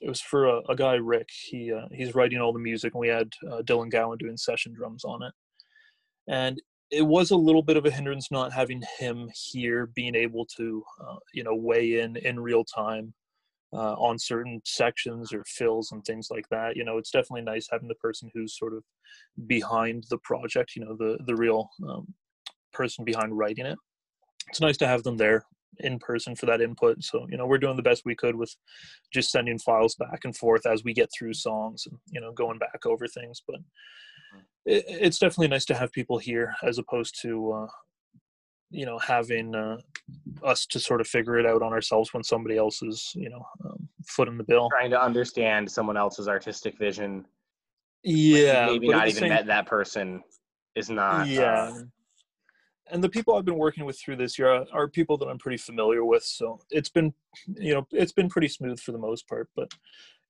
it 0.00 0.08
was 0.08 0.20
for 0.20 0.46
a, 0.46 0.60
a 0.68 0.76
guy 0.76 0.94
Rick. 0.94 1.28
He 1.30 1.72
uh, 1.72 1.86
he's 1.92 2.14
writing 2.14 2.40
all 2.40 2.52
the 2.52 2.58
music, 2.58 2.94
and 2.94 3.00
we 3.00 3.08
had 3.08 3.32
uh, 3.50 3.62
Dylan 3.62 3.90
Gowan 3.90 4.18
doing 4.18 4.36
session 4.36 4.72
drums 4.72 5.04
on 5.04 5.22
it, 5.22 5.32
and 6.28 6.60
it 6.90 7.02
was 7.02 7.30
a 7.30 7.36
little 7.36 7.62
bit 7.62 7.76
of 7.76 7.84
a 7.84 7.90
hindrance 7.90 8.30
not 8.30 8.52
having 8.52 8.82
him 8.98 9.30
here, 9.34 9.86
being 9.94 10.14
able 10.14 10.46
to 10.56 10.82
uh, 11.06 11.16
you 11.32 11.44
know 11.44 11.54
weigh 11.54 12.00
in 12.00 12.16
in 12.16 12.40
real 12.40 12.64
time 12.64 13.12
uh, 13.72 13.94
on 13.94 14.18
certain 14.18 14.60
sections 14.64 15.32
or 15.32 15.44
fills 15.46 15.92
and 15.92 16.04
things 16.04 16.28
like 16.30 16.48
that. 16.50 16.76
You 16.76 16.84
know, 16.84 16.98
it's 16.98 17.10
definitely 17.10 17.42
nice 17.42 17.68
having 17.70 17.88
the 17.88 17.94
person 17.96 18.30
who's 18.34 18.56
sort 18.58 18.74
of 18.74 18.84
behind 19.46 20.04
the 20.10 20.18
project. 20.18 20.76
You 20.76 20.84
know, 20.84 20.96
the 20.96 21.18
the 21.26 21.36
real 21.36 21.68
um, 21.88 22.14
person 22.72 23.04
behind 23.04 23.36
writing 23.36 23.66
it. 23.66 23.78
It's 24.48 24.60
nice 24.60 24.78
to 24.78 24.86
have 24.86 25.02
them 25.02 25.16
there 25.16 25.44
in 25.80 25.98
person 25.98 26.34
for 26.34 26.46
that 26.46 26.60
input. 26.60 27.02
So 27.02 27.26
you 27.30 27.36
know, 27.36 27.46
we're 27.46 27.58
doing 27.58 27.76
the 27.76 27.82
best 27.82 28.02
we 28.04 28.14
could 28.14 28.36
with 28.36 28.54
just 29.12 29.30
sending 29.30 29.58
files 29.58 29.94
back 29.94 30.20
and 30.24 30.36
forth 30.36 30.66
as 30.66 30.84
we 30.84 30.92
get 30.92 31.10
through 31.16 31.34
songs 31.34 31.86
and 31.86 31.98
you 32.10 32.20
know 32.20 32.32
going 32.32 32.58
back 32.58 32.86
over 32.86 33.06
things. 33.06 33.42
But 33.46 33.60
mm. 33.60 34.42
it, 34.66 34.84
it's 34.88 35.18
definitely 35.18 35.48
nice 35.48 35.64
to 35.66 35.74
have 35.74 35.92
people 35.92 36.18
here 36.18 36.54
as 36.62 36.78
opposed 36.78 37.20
to 37.22 37.52
uh, 37.52 37.66
you 38.70 38.86
know 38.86 38.98
having 38.98 39.54
uh, 39.54 39.78
us 40.42 40.66
to 40.66 40.80
sort 40.80 41.00
of 41.00 41.06
figure 41.06 41.38
it 41.38 41.46
out 41.46 41.62
on 41.62 41.72
ourselves 41.72 42.12
when 42.12 42.22
somebody 42.22 42.56
else 42.56 42.82
is 42.82 43.12
you 43.14 43.30
know 43.30 43.44
um, 43.64 43.88
footing 44.06 44.36
the 44.36 44.44
bill 44.44 44.68
trying 44.70 44.90
to 44.90 45.00
understand 45.00 45.70
someone 45.70 45.96
else's 45.96 46.28
artistic 46.28 46.76
vision 46.78 47.24
yeah 48.02 48.66
maybe 48.66 48.88
not 48.88 49.08
even 49.08 49.20
same... 49.20 49.28
met 49.30 49.46
that 49.46 49.66
person 49.66 50.22
is 50.78 50.88
not. 50.88 51.26
yeah. 51.26 51.72
Uh, 51.72 51.82
and 52.90 53.02
the 53.02 53.08
people 53.08 53.34
I've 53.34 53.44
been 53.44 53.58
working 53.58 53.84
with 53.84 53.98
through 53.98 54.16
this 54.16 54.38
year 54.38 54.64
are, 54.72 54.88
people 54.88 55.16
that 55.18 55.26
I'm 55.26 55.38
pretty 55.38 55.58
familiar 55.58 56.04
with, 56.04 56.24
so 56.24 56.60
it's 56.70 56.88
been, 56.88 57.12
you 57.56 57.74
know, 57.74 57.86
it's 57.92 58.12
been 58.12 58.28
pretty 58.28 58.48
smooth 58.48 58.80
for 58.80 58.92
the 58.92 58.98
most 58.98 59.28
part. 59.28 59.48
But 59.54 59.72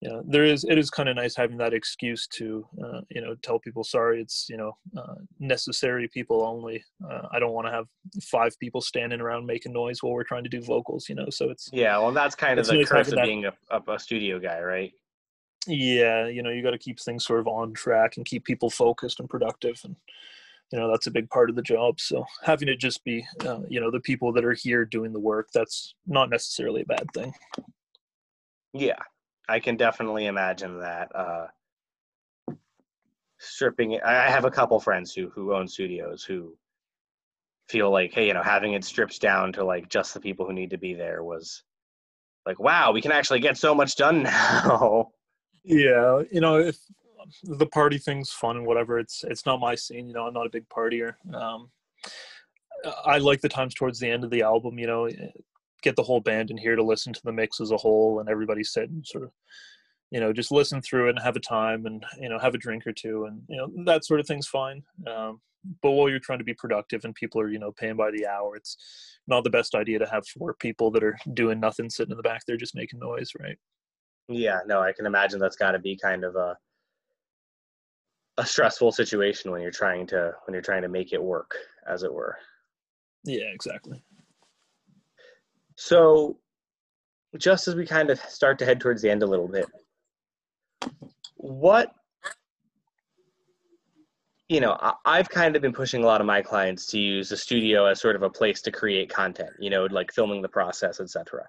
you 0.01 0.09
know, 0.09 0.23
there 0.27 0.45
is 0.45 0.65
it 0.65 0.79
is 0.79 0.91
kind 0.91 1.09
of 1.09 1.17
nice 1.17 1.35
having 1.35 1.57
that 1.59 1.75
excuse 1.75 2.27
to, 2.29 2.67
uh, 2.85 3.01
you 3.11 3.21
know, 3.21 3.35
tell 3.43 3.59
people 3.59 3.83
sorry. 3.83 4.21
It's 4.21 4.47
you 4.49 4.57
know, 4.57 4.77
uh, 4.97 5.15
necessary 5.39 6.09
people 6.09 6.45
only. 6.45 6.85
Uh, 7.09 7.23
I 7.33 7.39
don't 7.39 7.53
want 7.53 7.67
to 7.67 7.73
have 7.73 7.87
five 8.23 8.59
people 8.59 8.81
standing 8.81 9.21
around 9.21 9.47
making 9.47 9.73
noise 9.73 10.03
while 10.03 10.13
we're 10.13 10.25
trying 10.25 10.45
to 10.45 10.51
do 10.51 10.61
vocals. 10.61 11.09
You 11.09 11.17
know, 11.17 11.31
so 11.31 11.51
it's 11.51 11.69
yeah, 11.73 11.99
well, 11.99 12.13
that's 12.13 12.35
kind 12.35 12.59
of 12.59 12.67
the 12.67 12.75
nice 12.75 12.89
curse 12.89 13.09
of 13.09 13.15
that- 13.15 13.25
being 13.25 13.47
a, 13.47 13.53
a, 13.71 13.93
a 13.93 13.99
studio 13.99 14.39
guy, 14.39 14.61
right? 14.61 14.93
yeah, 15.69 16.27
you 16.27 16.43
know, 16.43 16.51
you 16.51 16.63
got 16.63 16.71
to 16.71 16.79
keep 16.79 16.99
things 16.99 17.25
sort 17.25 17.41
of 17.41 17.47
on 17.47 17.75
track 17.75 18.17
and 18.17 18.25
keep 18.25 18.45
people 18.45 18.71
focused 18.71 19.21
and 19.21 19.29
productive 19.29 19.81
and 19.85 19.97
you 20.73 20.79
know 20.79 20.91
that's 20.91 21.07
a 21.07 21.11
big 21.11 21.29
part 21.31 21.51
of 21.51 21.57
the 21.57 21.63
job 21.63 21.99
so 21.99 22.25
having 22.43 22.69
it 22.69 22.79
just 22.79 23.03
be 23.05 23.25
uh, 23.47 23.61
you 23.69 23.81
know 23.81 23.91
the 23.91 24.01
people 24.01 24.33
that 24.33 24.45
are 24.45 24.53
here 24.53 24.85
doing 24.85 25.13
the 25.13 25.21
work 25.21 25.49
that's 25.55 25.95
not 26.07 26.31
necessarily 26.31 26.83
a 26.83 26.87
bad 26.87 27.07
thing 27.15 27.33
Yeah, 28.73 28.99
I 29.49 29.61
can 29.61 29.77
definitely 29.77 30.27
imagine 30.27 30.81
that. 30.81 31.15
Uh, 31.15 31.47
stripping 33.39 33.93
it, 33.93 34.03
I 34.05 34.27
I 34.27 34.31
have 34.31 34.45
a 34.45 34.51
couple 34.51 34.79
friends 34.81 35.15
who 35.15 35.31
who 35.31 35.55
own 35.55 35.69
studios 35.69 36.25
who 36.25 36.57
feel 37.69 37.91
like, 37.91 38.13
hey, 38.13 38.27
you 38.27 38.35
know, 38.35 38.43
having 38.43 38.75
it 38.75 38.85
stripped 38.85 39.21
down 39.21 39.53
to 39.55 39.65
like 39.65 39.89
just 39.89 40.15
the 40.15 40.21
people 40.21 40.47
who 40.47 40.53
need 40.53 40.71
to 40.71 40.79
be 40.79 40.95
there 40.95 41.23
was 41.23 41.63
like, 42.47 42.59
wow, 42.59 42.93
we 42.93 43.03
can 43.03 43.13
actually 43.13 43.41
get 43.41 43.57
so 43.57 43.75
much 43.75 43.97
done 43.97 44.23
now. 44.25 45.09
yeah 45.65 46.23
you 46.31 46.41
know 46.41 46.57
if 46.57 46.79
the 47.45 47.67
party 47.67 47.99
thing's 47.99 48.31
fun 48.31 48.57
and 48.57 48.67
whatever 48.67 48.99
it's 48.99 49.25
it's 49.25 49.47
not 49.47 49.61
my 49.61 49.75
scene 49.75 50.07
you 50.07 50.15
know 50.15 50.27
i'm 50.27 50.35
not 50.35 50.47
a 50.47 50.51
big 50.51 50.69
partier 50.69 51.15
um 51.35 51.71
i 53.05 53.19
like 53.19 53.41
the 53.41 53.49
times 53.49 53.75
towards 53.75 53.99
the 53.99 54.11
end 54.11 54.25
of 54.25 54.31
the 54.31 54.43
album 54.43 54.79
you 54.79 54.87
know 54.87 55.09
get 55.83 55.97
the 55.97 56.03
whole 56.03 56.21
band 56.21 56.51
in 56.51 56.57
here 56.57 56.77
to 56.77 56.83
listen 56.83 57.13
to 57.13 57.21
the 57.25 57.33
mix 57.33 57.61
as 57.61 57.71
a 57.71 57.77
whole 57.77 58.21
and 58.21 58.29
everybody 58.29 58.65
sit 58.65 58.91
and 58.91 59.07
sort 59.07 59.25
of 59.25 59.31
you 60.11 60.21
know 60.21 60.33
just 60.33 60.51
listen 60.51 60.81
through 60.81 61.07
it 61.07 61.11
and 61.11 61.21
have 61.21 61.37
a 61.37 61.41
time 61.41 61.87
and 61.87 62.05
you 62.21 62.29
know 62.29 62.39
have 62.39 62.55
a 62.55 62.59
drink 62.59 62.87
or 62.87 62.93
two 62.93 63.25
and 63.27 63.43
you 63.49 63.57
know 63.57 63.71
that 63.85 64.05
sort 64.05 64.21
of 64.21 64.27
thing's 64.27 64.49
fine 64.49 64.83
um 65.07 65.41
but 65.83 65.91
while 65.91 66.09
you're 66.09 66.21
trying 66.21 66.39
to 66.39 66.45
be 66.45 66.55
productive 66.55 67.05
and 67.05 67.15
people 67.15 67.41
are 67.41 67.51
you 67.51 67.59
know 67.59 67.73
paying 67.73 67.97
by 67.97 68.11
the 68.11 68.27
hour 68.27 68.57
it's 68.57 68.77
not 69.27 69.45
the 69.45 69.51
best 69.51 69.75
idea 69.75 69.99
to 69.99 70.07
have 70.07 70.27
four 70.27 70.55
people 70.55 70.91
that 70.91 71.05
are 71.05 71.19
doing 71.35 71.61
nothing 71.61 71.91
sitting 71.91 72.13
in 72.13 72.17
the 72.17 72.23
back 72.23 72.43
there 72.47 72.57
just 72.57 72.75
making 72.75 72.99
noise 72.99 73.33
right? 73.39 73.59
Yeah, 74.29 74.61
no, 74.67 74.81
I 74.81 74.93
can 74.93 75.07
imagine 75.07 75.41
that's 75.41 75.57
got 75.57 75.73
to 75.73 75.79
be 75.79 75.97
kind 75.97 76.23
of 76.23 76.37
a 76.37 76.57
a 78.39 78.47
stressful 78.47 78.93
situation 78.93 79.51
when 79.51 79.61
you're 79.61 79.71
trying 79.71 80.07
to 80.07 80.33
when 80.47 80.55
you're 80.55 80.63
trying 80.63 80.83
to 80.83 80.89
make 80.89 81.13
it 81.13 81.23
work, 81.23 81.55
as 81.87 82.03
it 82.03 82.13
were. 82.13 82.37
yeah 83.25 83.47
exactly 83.53 84.03
So, 85.81 86.39
just 87.37 87.69
as 87.69 87.77
we 87.77 87.87
kind 87.87 88.11
of 88.11 88.19
start 88.19 88.59
to 88.59 88.65
head 88.65 88.81
towards 88.81 89.01
the 89.01 89.11
end 89.11 89.23
a 89.23 89.27
little 89.27 89.47
bit, 89.47 89.67
what, 91.37 91.95
you 94.49 94.61
know, 94.61 94.77
I, 94.81 94.95
I've 95.05 95.29
kind 95.29 95.55
of 95.55 95.63
been 95.63 95.73
pushing 95.73 96.03
a 96.03 96.07
lot 96.07 96.21
of 96.21 96.27
my 96.27 96.43
clients 96.43 96.87
to 96.87 96.99
use 96.99 97.29
the 97.29 97.37
studio 97.37 97.87
as 97.87 98.01
sort 98.01 98.17
of 98.17 98.23
a 98.25 98.31
place 98.31 98.61
to 98.63 98.73
create 98.73 99.09
content, 99.09 99.51
you 99.61 99.71
know, 99.71 99.85
like 99.87 100.13
filming 100.13 100.43
the 100.43 100.49
process, 100.49 100.99
etc. 101.01 101.49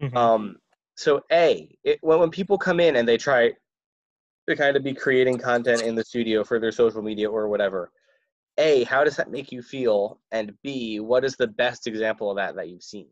Mhm. 0.00 0.16
Um, 0.16 0.56
so, 0.94 1.22
A, 1.30 1.76
it, 1.84 1.98
when, 2.00 2.18
when 2.18 2.30
people 2.30 2.56
come 2.56 2.80
in 2.80 2.96
and 2.96 3.06
they 3.06 3.18
try 3.18 3.52
to 4.48 4.56
kind 4.56 4.76
of 4.76 4.82
be 4.82 4.94
creating 4.94 5.38
content 5.38 5.82
in 5.82 5.94
the 5.94 6.04
studio 6.04 6.44
for 6.44 6.58
their 6.58 6.72
social 6.72 7.02
media 7.02 7.28
or 7.28 7.48
whatever, 7.48 7.90
A, 8.58 8.84
how 8.84 9.04
does 9.04 9.16
that 9.16 9.30
make 9.30 9.52
you 9.52 9.62
feel? 9.62 10.20
And 10.32 10.54
B, 10.62 11.00
what 11.00 11.24
is 11.24 11.36
the 11.36 11.48
best 11.48 11.86
example 11.86 12.30
of 12.30 12.36
that 12.36 12.56
that 12.56 12.68
you've 12.68 12.82
seen? 12.82 13.08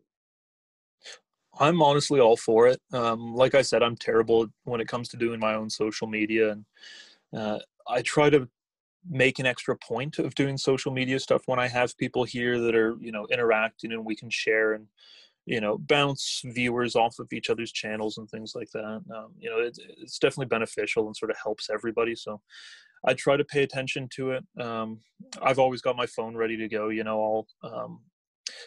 I'm 1.58 1.82
honestly 1.82 2.20
all 2.20 2.36
for 2.36 2.66
it. 2.68 2.80
Um, 2.92 3.34
like 3.34 3.54
I 3.54 3.62
said, 3.62 3.82
I'm 3.82 3.96
terrible 3.96 4.46
when 4.64 4.80
it 4.80 4.88
comes 4.88 5.08
to 5.10 5.16
doing 5.16 5.38
my 5.38 5.54
own 5.54 5.70
social 5.70 6.08
media, 6.08 6.52
and 6.52 6.64
uh, 7.36 7.58
I 7.88 8.02
try 8.02 8.30
to 8.30 8.48
make 9.08 9.38
an 9.38 9.46
extra 9.46 9.76
point 9.76 10.18
of 10.18 10.34
doing 10.34 10.56
social 10.56 10.90
media 10.90 11.20
stuff 11.20 11.42
when 11.46 11.58
I 11.58 11.68
have 11.68 11.96
people 11.98 12.24
here 12.24 12.58
that 12.58 12.74
are, 12.74 12.96
you 13.00 13.12
know, 13.12 13.26
interacting 13.30 13.92
and 13.92 14.04
we 14.04 14.16
can 14.16 14.30
share 14.30 14.72
and, 14.72 14.86
you 15.46 15.60
know, 15.60 15.78
bounce 15.78 16.42
viewers 16.44 16.96
off 16.96 17.18
of 17.18 17.32
each 17.32 17.50
other's 17.50 17.72
channels 17.72 18.18
and 18.18 18.28
things 18.30 18.52
like 18.54 18.70
that. 18.72 19.02
Um, 19.14 19.32
you 19.38 19.50
know, 19.50 19.58
it's, 19.58 19.78
it's 19.98 20.18
definitely 20.18 20.46
beneficial 20.46 21.06
and 21.06 21.16
sort 21.16 21.30
of 21.30 21.36
helps 21.42 21.68
everybody. 21.70 22.14
So 22.14 22.40
I 23.06 23.14
try 23.14 23.36
to 23.36 23.44
pay 23.44 23.62
attention 23.62 24.08
to 24.14 24.32
it. 24.32 24.44
Um, 24.60 25.00
I've 25.42 25.58
always 25.58 25.82
got 25.82 25.96
my 25.96 26.06
phone 26.06 26.36
ready 26.36 26.56
to 26.56 26.68
go. 26.68 26.88
You 26.88 27.04
know, 27.04 27.46
I'll. 27.62 27.72
Um, 27.72 28.00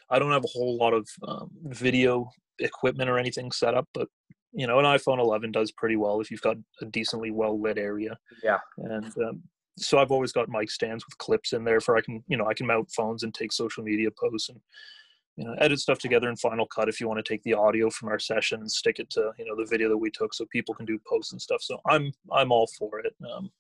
I 0.10 0.18
don't 0.18 0.32
have 0.32 0.44
a 0.44 0.50
whole 0.52 0.78
lot 0.78 0.94
of 0.94 1.08
um, 1.28 1.50
video 1.66 2.30
equipment 2.60 3.10
or 3.10 3.20
anything 3.20 3.52
set 3.52 3.76
up, 3.76 3.88
but 3.94 4.08
you 4.54 4.66
know, 4.66 4.80
an 4.80 4.86
iPhone 4.86 5.20
11 5.20 5.52
does 5.52 5.72
pretty 5.72 5.98
well 5.98 6.20
if 6.20 6.32
you've 6.32 6.42
got 6.42 6.58
a 6.82 6.86
decently 6.86 7.32
well 7.32 7.62
lit 7.62 7.78
area. 7.78 8.18
Yeah. 8.44 8.58
And 8.78 9.06
um, 9.18 9.44
so 9.78 10.00
I've 10.00 10.12
always 10.12 10.32
got 10.32 10.50
mic 10.50 10.72
stands 10.72 11.06
with 11.06 11.18
clips 11.20 11.54
in 11.54 11.64
there 11.64 11.80
for 11.80 11.96
I 11.96 12.02
can, 12.02 12.24
you 12.28 12.38
know, 12.38 12.48
I 12.48 12.56
can 12.56 12.66
mount 12.66 12.90
phones 12.92 13.24
and 13.24 13.34
take 13.34 13.52
social 13.52 13.84
media 13.84 14.10
posts 14.20 14.50
and 14.50 14.60
you 15.38 15.46
know 15.46 15.54
edit 15.60 15.80
stuff 15.80 16.00
together 16.00 16.30
in 16.30 16.36
Final 16.36 16.66
Cut 16.66 16.90
if 16.90 17.00
you 17.00 17.08
want 17.08 17.24
to 17.24 17.32
take 17.32 17.44
the 17.44 17.54
audio 17.54 17.90
from 17.90 18.10
our 18.10 18.18
session 18.18 18.60
and 18.60 18.72
stick 18.72 18.98
it 19.00 19.10
to 19.12 19.32
you 19.38 19.46
know 19.46 19.56
the 19.56 19.70
video 19.70 19.88
that 19.88 19.98
we 19.98 20.10
took 20.10 20.34
so 20.34 20.46
people 20.52 20.74
can 20.74 20.86
do 20.86 21.00
posts 21.08 21.32
and 21.32 21.42
stuff. 21.42 21.62
So 21.62 21.80
I'm 21.88 22.12
I'm 22.32 22.52
all 22.52 22.68
for 22.78 23.00
it. 23.00 23.14
Um, 23.32 23.52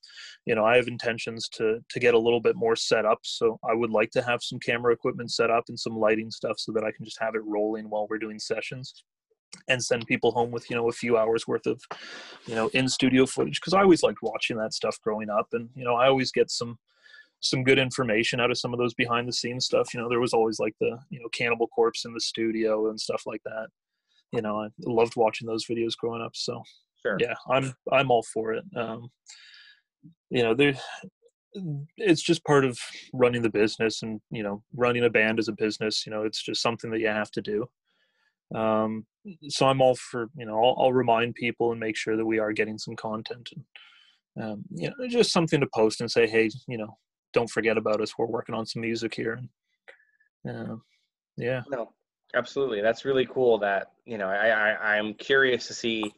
you 0.45 0.55
know, 0.55 0.65
I 0.65 0.75
have 0.75 0.87
intentions 0.87 1.47
to 1.49 1.79
to 1.87 1.99
get 1.99 2.15
a 2.15 2.19
little 2.19 2.41
bit 2.41 2.55
more 2.55 2.75
set 2.75 3.05
up. 3.05 3.19
So 3.21 3.59
I 3.63 3.73
would 3.75 3.91
like 3.91 4.09
to 4.11 4.23
have 4.23 4.41
some 4.41 4.59
camera 4.59 4.91
equipment 4.91 5.31
set 5.31 5.51
up 5.51 5.65
and 5.69 5.79
some 5.79 5.97
lighting 5.97 6.31
stuff 6.31 6.59
so 6.59 6.71
that 6.73 6.83
I 6.83 6.91
can 6.91 7.05
just 7.05 7.21
have 7.21 7.35
it 7.35 7.45
rolling 7.45 7.89
while 7.89 8.07
we're 8.09 8.17
doing 8.17 8.39
sessions 8.39 9.03
and 9.69 9.83
send 9.83 10.05
people 10.07 10.31
home 10.31 10.51
with 10.51 10.69
you 10.69 10.75
know 10.75 10.89
a 10.89 10.93
few 10.93 11.17
hours 11.17 11.47
worth 11.47 11.67
of 11.67 11.81
you 12.47 12.55
know 12.55 12.69
in 12.69 12.89
studio 12.89 13.25
footage 13.25 13.61
because 13.61 13.73
I 13.73 13.81
always 13.81 14.03
liked 14.03 14.19
watching 14.21 14.57
that 14.57 14.73
stuff 14.73 14.99
growing 15.01 15.29
up 15.29 15.47
and 15.53 15.69
you 15.75 15.83
know 15.83 15.95
I 15.95 16.07
always 16.07 16.31
get 16.31 16.49
some 16.49 16.77
some 17.39 17.63
good 17.63 17.77
information 17.79 18.39
out 18.39 18.51
of 18.51 18.57
some 18.57 18.73
of 18.73 18.79
those 18.79 18.93
behind 18.95 19.27
the 19.27 19.33
scenes 19.33 19.65
stuff 19.65 19.93
you 19.93 19.99
know 19.99 20.09
there 20.09 20.19
was 20.19 20.33
always 20.33 20.59
like 20.59 20.73
the 20.79 20.97
you 21.09 21.19
know 21.19 21.29
cannibal 21.29 21.67
corpse 21.67 22.05
in 22.05 22.13
the 22.13 22.19
studio 22.19 22.89
and 22.89 22.99
stuff 22.99 23.23
like 23.25 23.41
that. 23.45 23.67
You 24.31 24.41
know 24.41 24.61
I 24.61 24.67
loved 24.85 25.15
watching 25.15 25.47
those 25.47 25.65
videos 25.65 25.95
growing 25.97 26.21
up 26.21 26.35
so 26.35 26.61
Sure. 27.03 27.17
yeah 27.19 27.35
i'm 27.51 27.73
i'm 27.91 28.09
all 28.09 28.23
for 28.33 28.53
it. 28.53 28.63
Um 28.75 29.09
you 30.29 30.41
know 30.43 30.53
there 30.55 30.73
it's 31.97 32.21
just 32.21 32.43
part 32.43 32.65
of 32.65 32.77
running 33.13 33.41
the 33.41 33.49
business 33.49 34.03
and 34.03 34.19
you 34.31 34.43
know 34.43 34.63
running 34.75 35.05
a 35.05 35.09
band 35.09 35.39
as 35.39 35.47
a 35.47 35.53
business 35.53 36.05
you 36.05 36.11
know 36.11 36.23
it's 36.23 36.43
just 36.43 36.61
something 36.61 36.91
that 36.91 36.99
you 36.99 37.07
have 37.07 37.31
to 37.31 37.41
do. 37.41 37.65
Um 38.55 39.05
so 39.49 39.67
i'm 39.67 39.81
all 39.81 39.95
for 39.95 40.29
you 40.35 40.45
know 40.45 40.57
i'll, 40.57 40.75
I'll 40.79 40.93
remind 40.93 41.35
people 41.35 41.71
and 41.71 41.79
make 41.79 41.95
sure 41.97 42.17
that 42.17 42.25
we 42.25 42.39
are 42.39 42.51
getting 42.53 42.77
some 42.77 42.95
content 42.95 43.49
and 43.55 44.43
um 44.43 44.63
you 44.71 44.89
know 44.89 45.07
just 45.07 45.31
something 45.31 45.59
to 45.59 45.67
post 45.73 46.01
and 46.01 46.09
say 46.09 46.27
hey 46.27 46.49
you 46.67 46.77
know 46.77 46.97
don't 47.33 47.49
forget 47.49 47.77
about 47.77 48.01
us 48.01 48.17
we're 48.17 48.25
working 48.25 48.55
on 48.55 48.65
some 48.65 48.81
music 48.81 49.13
here 49.13 49.33
and 49.33 50.71
uh, 50.71 50.75
yeah 51.37 51.61
No, 51.69 51.91
absolutely. 52.33 52.81
That's 52.81 53.05
really 53.05 53.25
cool. 53.25 53.59
That 53.59 53.91
you 54.05 54.17
know, 54.17 54.27
I, 54.27 54.49
I 54.49 54.97
I'm 54.97 55.13
curious 55.13 55.67
to 55.67 55.73
see 55.73 56.13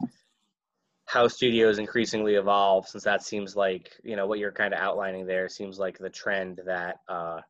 how 1.06 1.28
studios 1.28 1.80
increasingly 1.80 2.36
evolve, 2.36 2.88
since 2.88 3.04
that 3.04 3.24
seems 3.24 3.56
like 3.56 3.92
you 4.04 4.16
know 4.16 4.28
what 4.28 4.40
you're 4.40 4.52
kind 4.52 4.74
of 4.74 4.80
outlining 4.80 5.26
there 5.26 5.50
seems 5.50 5.80
like 5.80 5.98
the 5.98 6.10
trend 6.10 6.62
that 6.66 7.00
uh, 7.08 7.42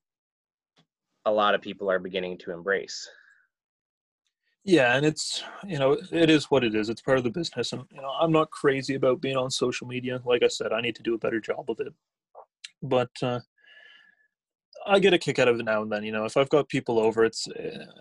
a 1.25 1.31
lot 1.31 1.55
of 1.55 1.61
people 1.61 1.89
are 1.91 1.99
beginning 1.99 2.37
to 2.39 2.51
embrace. 2.51 3.09
yeah 4.65 4.95
and 4.97 5.05
it's 5.05 5.43
you 5.65 5.79
know 5.79 5.97
it 6.11 6.29
is 6.29 6.45
what 6.51 6.63
it 6.63 6.75
is 6.75 6.89
it's 6.89 7.01
part 7.01 7.17
of 7.17 7.23
the 7.23 7.29
business 7.29 7.71
and 7.71 7.83
you 7.91 8.01
know 8.01 8.11
i'm 8.19 8.31
not 8.31 8.51
crazy 8.51 8.95
about 8.95 9.21
being 9.21 9.37
on 9.37 9.49
social 9.49 9.87
media 9.87 10.21
like 10.25 10.43
i 10.43 10.49
said 10.49 10.73
i 10.73 10.81
need 10.81 10.95
to 10.95 11.01
do 11.01 11.15
a 11.15 11.17
better 11.17 11.39
job 11.39 11.69
of 11.69 11.79
it 11.79 11.93
but 12.81 13.11
uh 13.21 13.39
I 14.85 14.99
get 14.99 15.13
a 15.13 15.17
kick 15.17 15.39
out 15.39 15.47
of 15.47 15.59
it 15.59 15.65
now 15.65 15.81
and 15.81 15.91
then. 15.91 16.03
You 16.03 16.11
know, 16.11 16.25
if 16.25 16.37
I've 16.37 16.49
got 16.49 16.69
people 16.69 16.99
over, 16.99 17.23
it's 17.23 17.47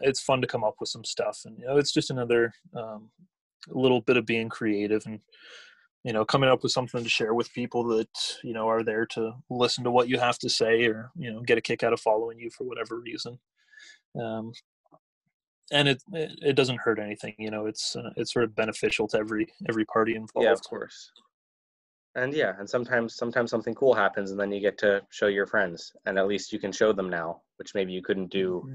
it's 0.00 0.20
fun 0.20 0.40
to 0.40 0.46
come 0.46 0.64
up 0.64 0.76
with 0.80 0.88
some 0.88 1.04
stuff, 1.04 1.40
and 1.44 1.58
you 1.58 1.66
know, 1.66 1.76
it's 1.76 1.92
just 1.92 2.10
another 2.10 2.52
um, 2.74 3.10
little 3.68 4.00
bit 4.00 4.16
of 4.16 4.26
being 4.26 4.48
creative 4.48 5.02
and 5.06 5.20
you 6.04 6.12
know 6.12 6.24
coming 6.24 6.48
up 6.48 6.62
with 6.62 6.72
something 6.72 7.02
to 7.02 7.08
share 7.08 7.34
with 7.34 7.52
people 7.52 7.84
that 7.84 8.08
you 8.44 8.52
know 8.52 8.68
are 8.68 8.84
there 8.84 9.04
to 9.06 9.32
listen 9.50 9.84
to 9.84 9.90
what 9.90 10.08
you 10.08 10.18
have 10.18 10.38
to 10.38 10.48
say, 10.48 10.86
or 10.86 11.10
you 11.16 11.32
know, 11.32 11.40
get 11.40 11.58
a 11.58 11.62
kick 11.62 11.82
out 11.82 11.92
of 11.92 12.00
following 12.00 12.38
you 12.38 12.50
for 12.50 12.64
whatever 12.64 13.00
reason. 13.00 13.38
Um, 14.20 14.52
and 15.70 15.88
it, 15.88 16.02
it 16.12 16.38
it 16.42 16.52
doesn't 16.54 16.80
hurt 16.80 16.98
anything. 16.98 17.34
You 17.38 17.50
know, 17.50 17.66
it's 17.66 17.96
uh, 17.96 18.10
it's 18.16 18.32
sort 18.32 18.44
of 18.44 18.54
beneficial 18.54 19.08
to 19.08 19.18
every 19.18 19.52
every 19.68 19.84
party 19.84 20.14
involved. 20.14 20.46
Yeah, 20.46 20.52
of 20.52 20.62
course. 20.62 21.10
And 22.18 22.34
yeah, 22.34 22.54
and 22.58 22.68
sometimes 22.68 23.14
sometimes 23.14 23.50
something 23.50 23.74
cool 23.74 23.94
happens, 23.94 24.30
and 24.30 24.40
then 24.40 24.50
you 24.50 24.60
get 24.60 24.78
to 24.78 25.02
show 25.10 25.28
your 25.28 25.46
friends, 25.46 25.92
and 26.06 26.18
at 26.18 26.26
least 26.26 26.52
you 26.52 26.58
can 26.58 26.72
show 26.72 26.92
them 26.92 27.08
now, 27.08 27.42
which 27.56 27.74
maybe 27.74 27.92
you 27.92 28.02
couldn't 28.02 28.30
do 28.30 28.68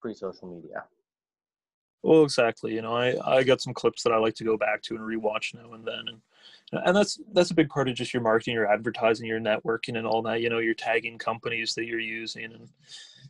pre-social 0.00 0.48
media. 0.48 0.84
Well, 2.02 2.24
exactly. 2.24 2.74
You 2.74 2.82
know, 2.82 2.96
I 2.96 3.14
I 3.24 3.42
got 3.44 3.60
some 3.60 3.74
clips 3.74 4.02
that 4.02 4.12
I 4.12 4.16
like 4.16 4.34
to 4.36 4.44
go 4.44 4.56
back 4.56 4.82
to 4.82 4.96
and 4.96 5.04
rewatch 5.04 5.54
now 5.54 5.72
and 5.74 5.84
then, 5.84 6.04
and 6.08 6.20
and 6.72 6.96
that's 6.96 7.20
that's 7.32 7.50
a 7.50 7.54
big 7.54 7.68
part 7.68 7.88
of 7.88 7.94
just 7.94 8.14
your 8.14 8.22
marketing, 8.22 8.54
your 8.54 8.72
advertising, 8.72 9.26
your 9.26 9.40
networking, 9.40 9.98
and 9.98 10.06
all 10.06 10.22
that. 10.22 10.40
You 10.40 10.48
know, 10.48 10.58
you're 10.58 10.74
tagging 10.74 11.18
companies 11.18 11.74
that 11.74 11.86
you're 11.86 12.00
using, 12.00 12.44
and 12.44 12.68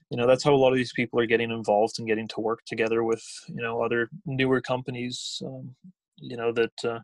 you 0.08 0.16
know 0.16 0.26
that's 0.26 0.44
how 0.44 0.54
a 0.54 0.56
lot 0.56 0.70
of 0.70 0.76
these 0.76 0.92
people 0.92 1.18
are 1.20 1.26
getting 1.26 1.50
involved 1.50 1.98
and 1.98 2.08
getting 2.08 2.28
to 2.28 2.40
work 2.40 2.64
together 2.64 3.02
with 3.02 3.24
you 3.48 3.62
know 3.62 3.82
other 3.82 4.08
newer 4.24 4.60
companies. 4.60 5.42
Um, 5.44 5.74
you 6.16 6.36
know 6.36 6.52
that 6.52 6.84
uh, 6.84 7.00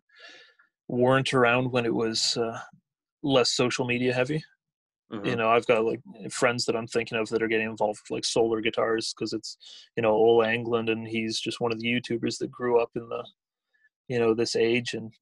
weren't 0.88 1.32
around 1.34 1.70
when 1.72 1.84
it 1.84 1.94
was 1.94 2.36
uh, 2.36 2.58
less 3.22 3.52
social 3.52 3.84
media 3.86 4.12
heavy 4.12 4.44
Mhm. 5.12 5.24
you 5.24 5.36
know 5.36 5.48
i've 5.48 5.66
got 5.66 5.84
like 5.84 6.00
friends 6.30 6.64
that 6.64 6.74
i'm 6.74 6.86
thinking 6.88 7.16
of 7.16 7.28
that 7.28 7.42
are 7.42 7.48
getting 7.48 7.70
involved 7.70 8.00
with 8.02 8.16
like 8.16 8.24
solar 8.24 8.60
guitars 8.60 9.14
because 9.14 9.32
it's 9.32 9.56
you 9.96 10.02
know 10.02 10.10
Ola 10.10 10.46
Englund 10.48 10.90
and 10.90 11.06
he's 11.06 11.38
just 11.38 11.60
one 11.60 11.72
of 11.72 11.78
the 11.78 11.86
youtubers 11.86 12.38
that 12.38 12.50
grew 12.50 12.80
up 12.80 12.90
in 12.96 13.08
the 13.08 13.24
you 14.08 14.18
know 14.18 14.34
this 14.34 14.56
age 14.56 14.94
and 14.94 15.12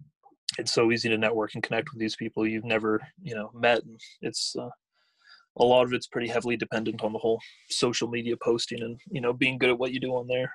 it's 0.58 0.72
so 0.72 0.90
easy 0.90 1.08
to 1.10 1.18
network 1.18 1.54
and 1.54 1.62
connect 1.62 1.90
with 1.92 2.00
these 2.00 2.16
people 2.16 2.46
you've 2.46 2.64
never 2.64 3.00
you 3.22 3.34
know 3.34 3.50
met 3.54 3.84
and 3.84 4.00
it's 4.22 4.56
uh, 4.56 4.70
a 5.58 5.64
lot 5.64 5.84
of 5.84 5.92
it's 5.92 6.06
pretty 6.06 6.28
heavily 6.28 6.56
dependent 6.56 7.02
on 7.04 7.12
the 7.12 7.18
whole 7.18 7.38
social 7.68 8.08
media 8.08 8.36
posting 8.42 8.82
and 8.82 8.98
you 9.10 9.20
know 9.20 9.34
being 9.34 9.58
good 9.58 9.70
at 9.70 9.78
what 9.78 9.92
you 9.92 10.00
do 10.00 10.12
on 10.12 10.26
there 10.26 10.50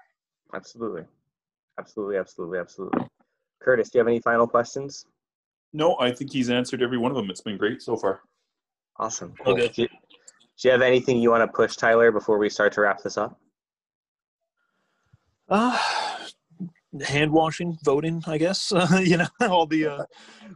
Absolutely. 0.54 1.04
Absolutely, 1.78 2.18
absolutely, 2.18 2.58
absolutely. 2.60 3.08
Curtis, 3.62 3.90
do 3.90 3.98
you 3.98 4.00
have 4.00 4.08
any 4.08 4.20
final 4.20 4.48
questions? 4.48 5.06
No, 5.74 5.98
I 6.00 6.12
think 6.12 6.32
he's 6.32 6.50
answered 6.50 6.82
every 6.82 6.98
one 6.98 7.12
of 7.12 7.18
them. 7.18 7.30
It's 7.30 7.42
been 7.42 7.58
great 7.58 7.82
so 7.82 7.96
far. 7.96 8.22
Awesome. 8.98 9.34
Cool. 9.44 9.56
good. 9.56 9.74
Do, 9.74 9.82
you, 9.84 9.88
do 9.88 10.68
you 10.68 10.72
have 10.72 10.82
anything 10.82 11.20
you 11.20 11.32
want 11.32 11.50
to 11.50 11.54
push, 11.56 11.76
Tyler, 11.76 12.12
before 12.12 12.38
we 12.38 12.50
start 12.50 12.74
to 12.74 12.82
wrap 12.82 13.02
this 13.04 13.18
up? 13.18 13.40
Uh, 15.48 15.78
hand 17.02 17.32
washing, 17.32 17.78
voting, 17.84 18.24
I 18.28 18.38
guess. 18.38 18.72
Uh, 18.72 19.00
you 19.04 19.18
know, 19.18 19.28
all 19.42 19.66
the 19.66 19.86
uh, 19.88 20.04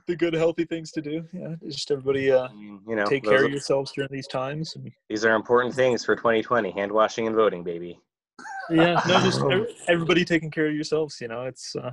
the 0.07 0.15
good, 0.15 0.33
healthy 0.33 0.65
things 0.65 0.91
to 0.91 1.01
do. 1.01 1.25
Yeah, 1.31 1.55
just 1.67 1.89
everybody 1.91 2.31
uh, 2.31 2.47
You 2.87 2.95
know, 2.95 3.05
take 3.05 3.23
care 3.23 3.41
are- 3.41 3.45
of 3.45 3.51
yourselves 3.51 3.91
during 3.91 4.09
these 4.11 4.27
times. 4.27 4.75
And, 4.75 4.91
these 5.09 5.25
are 5.25 5.35
important 5.35 5.73
things 5.73 6.03
for 6.03 6.15
2020: 6.15 6.71
hand 6.71 6.91
washing 6.91 7.27
and 7.27 7.35
voting, 7.35 7.63
baby. 7.63 7.99
Yeah, 8.69 9.01
no, 9.07 9.19
just 9.23 9.41
everybody 9.87 10.25
taking 10.25 10.51
care 10.51 10.67
of 10.67 10.75
yourselves. 10.75 11.17
You 11.21 11.27
know, 11.27 11.43
it's 11.43 11.75
uh, 11.75 11.91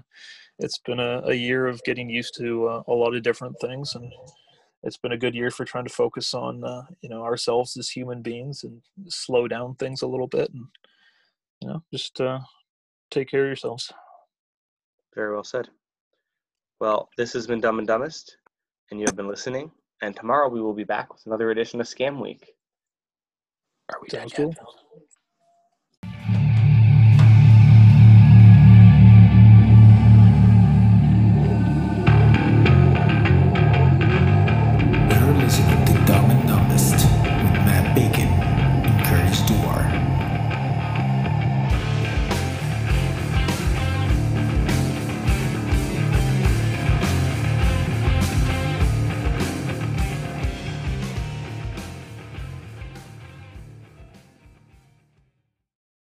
it's 0.58 0.78
been 0.78 1.00
a, 1.00 1.22
a 1.26 1.34
year 1.34 1.66
of 1.66 1.82
getting 1.84 2.10
used 2.10 2.34
to 2.38 2.66
uh, 2.66 2.82
a 2.88 2.92
lot 2.92 3.14
of 3.14 3.22
different 3.22 3.56
things, 3.60 3.94
and 3.94 4.12
it's 4.82 4.96
been 4.96 5.12
a 5.12 5.18
good 5.18 5.34
year 5.34 5.50
for 5.50 5.64
trying 5.64 5.84
to 5.84 5.92
focus 5.92 6.34
on 6.34 6.64
uh, 6.64 6.82
you 7.02 7.08
know 7.08 7.22
ourselves 7.22 7.76
as 7.76 7.90
human 7.90 8.22
beings 8.22 8.64
and 8.64 8.82
slow 9.08 9.48
down 9.48 9.74
things 9.74 10.02
a 10.02 10.06
little 10.06 10.28
bit, 10.28 10.50
and 10.52 10.66
you 11.60 11.68
know, 11.68 11.82
just 11.92 12.20
uh, 12.20 12.40
take 13.10 13.28
care 13.28 13.42
of 13.42 13.48
yourselves. 13.48 13.92
Very 15.14 15.32
well 15.32 15.44
said. 15.44 15.68
Well, 16.80 17.10
this 17.16 17.32
has 17.34 17.46
been 17.46 17.60
Dumb 17.60 17.78
and 17.78 17.86
Dumbest, 17.86 18.36
and 18.90 18.98
you 18.98 19.06
have 19.06 19.16
been 19.16 19.28
listening. 19.28 19.70
And 20.02 20.16
tomorrow 20.16 20.48
we 20.48 20.62
will 20.62 20.72
be 20.72 20.84
back 20.84 21.12
with 21.12 21.26
another 21.26 21.50
edition 21.50 21.80
of 21.80 21.86
Scam 21.86 22.22
Week. 22.22 22.54
Are 23.90 23.98
we 24.00 24.08
Sounds 24.08 24.32
cool. 24.32 24.54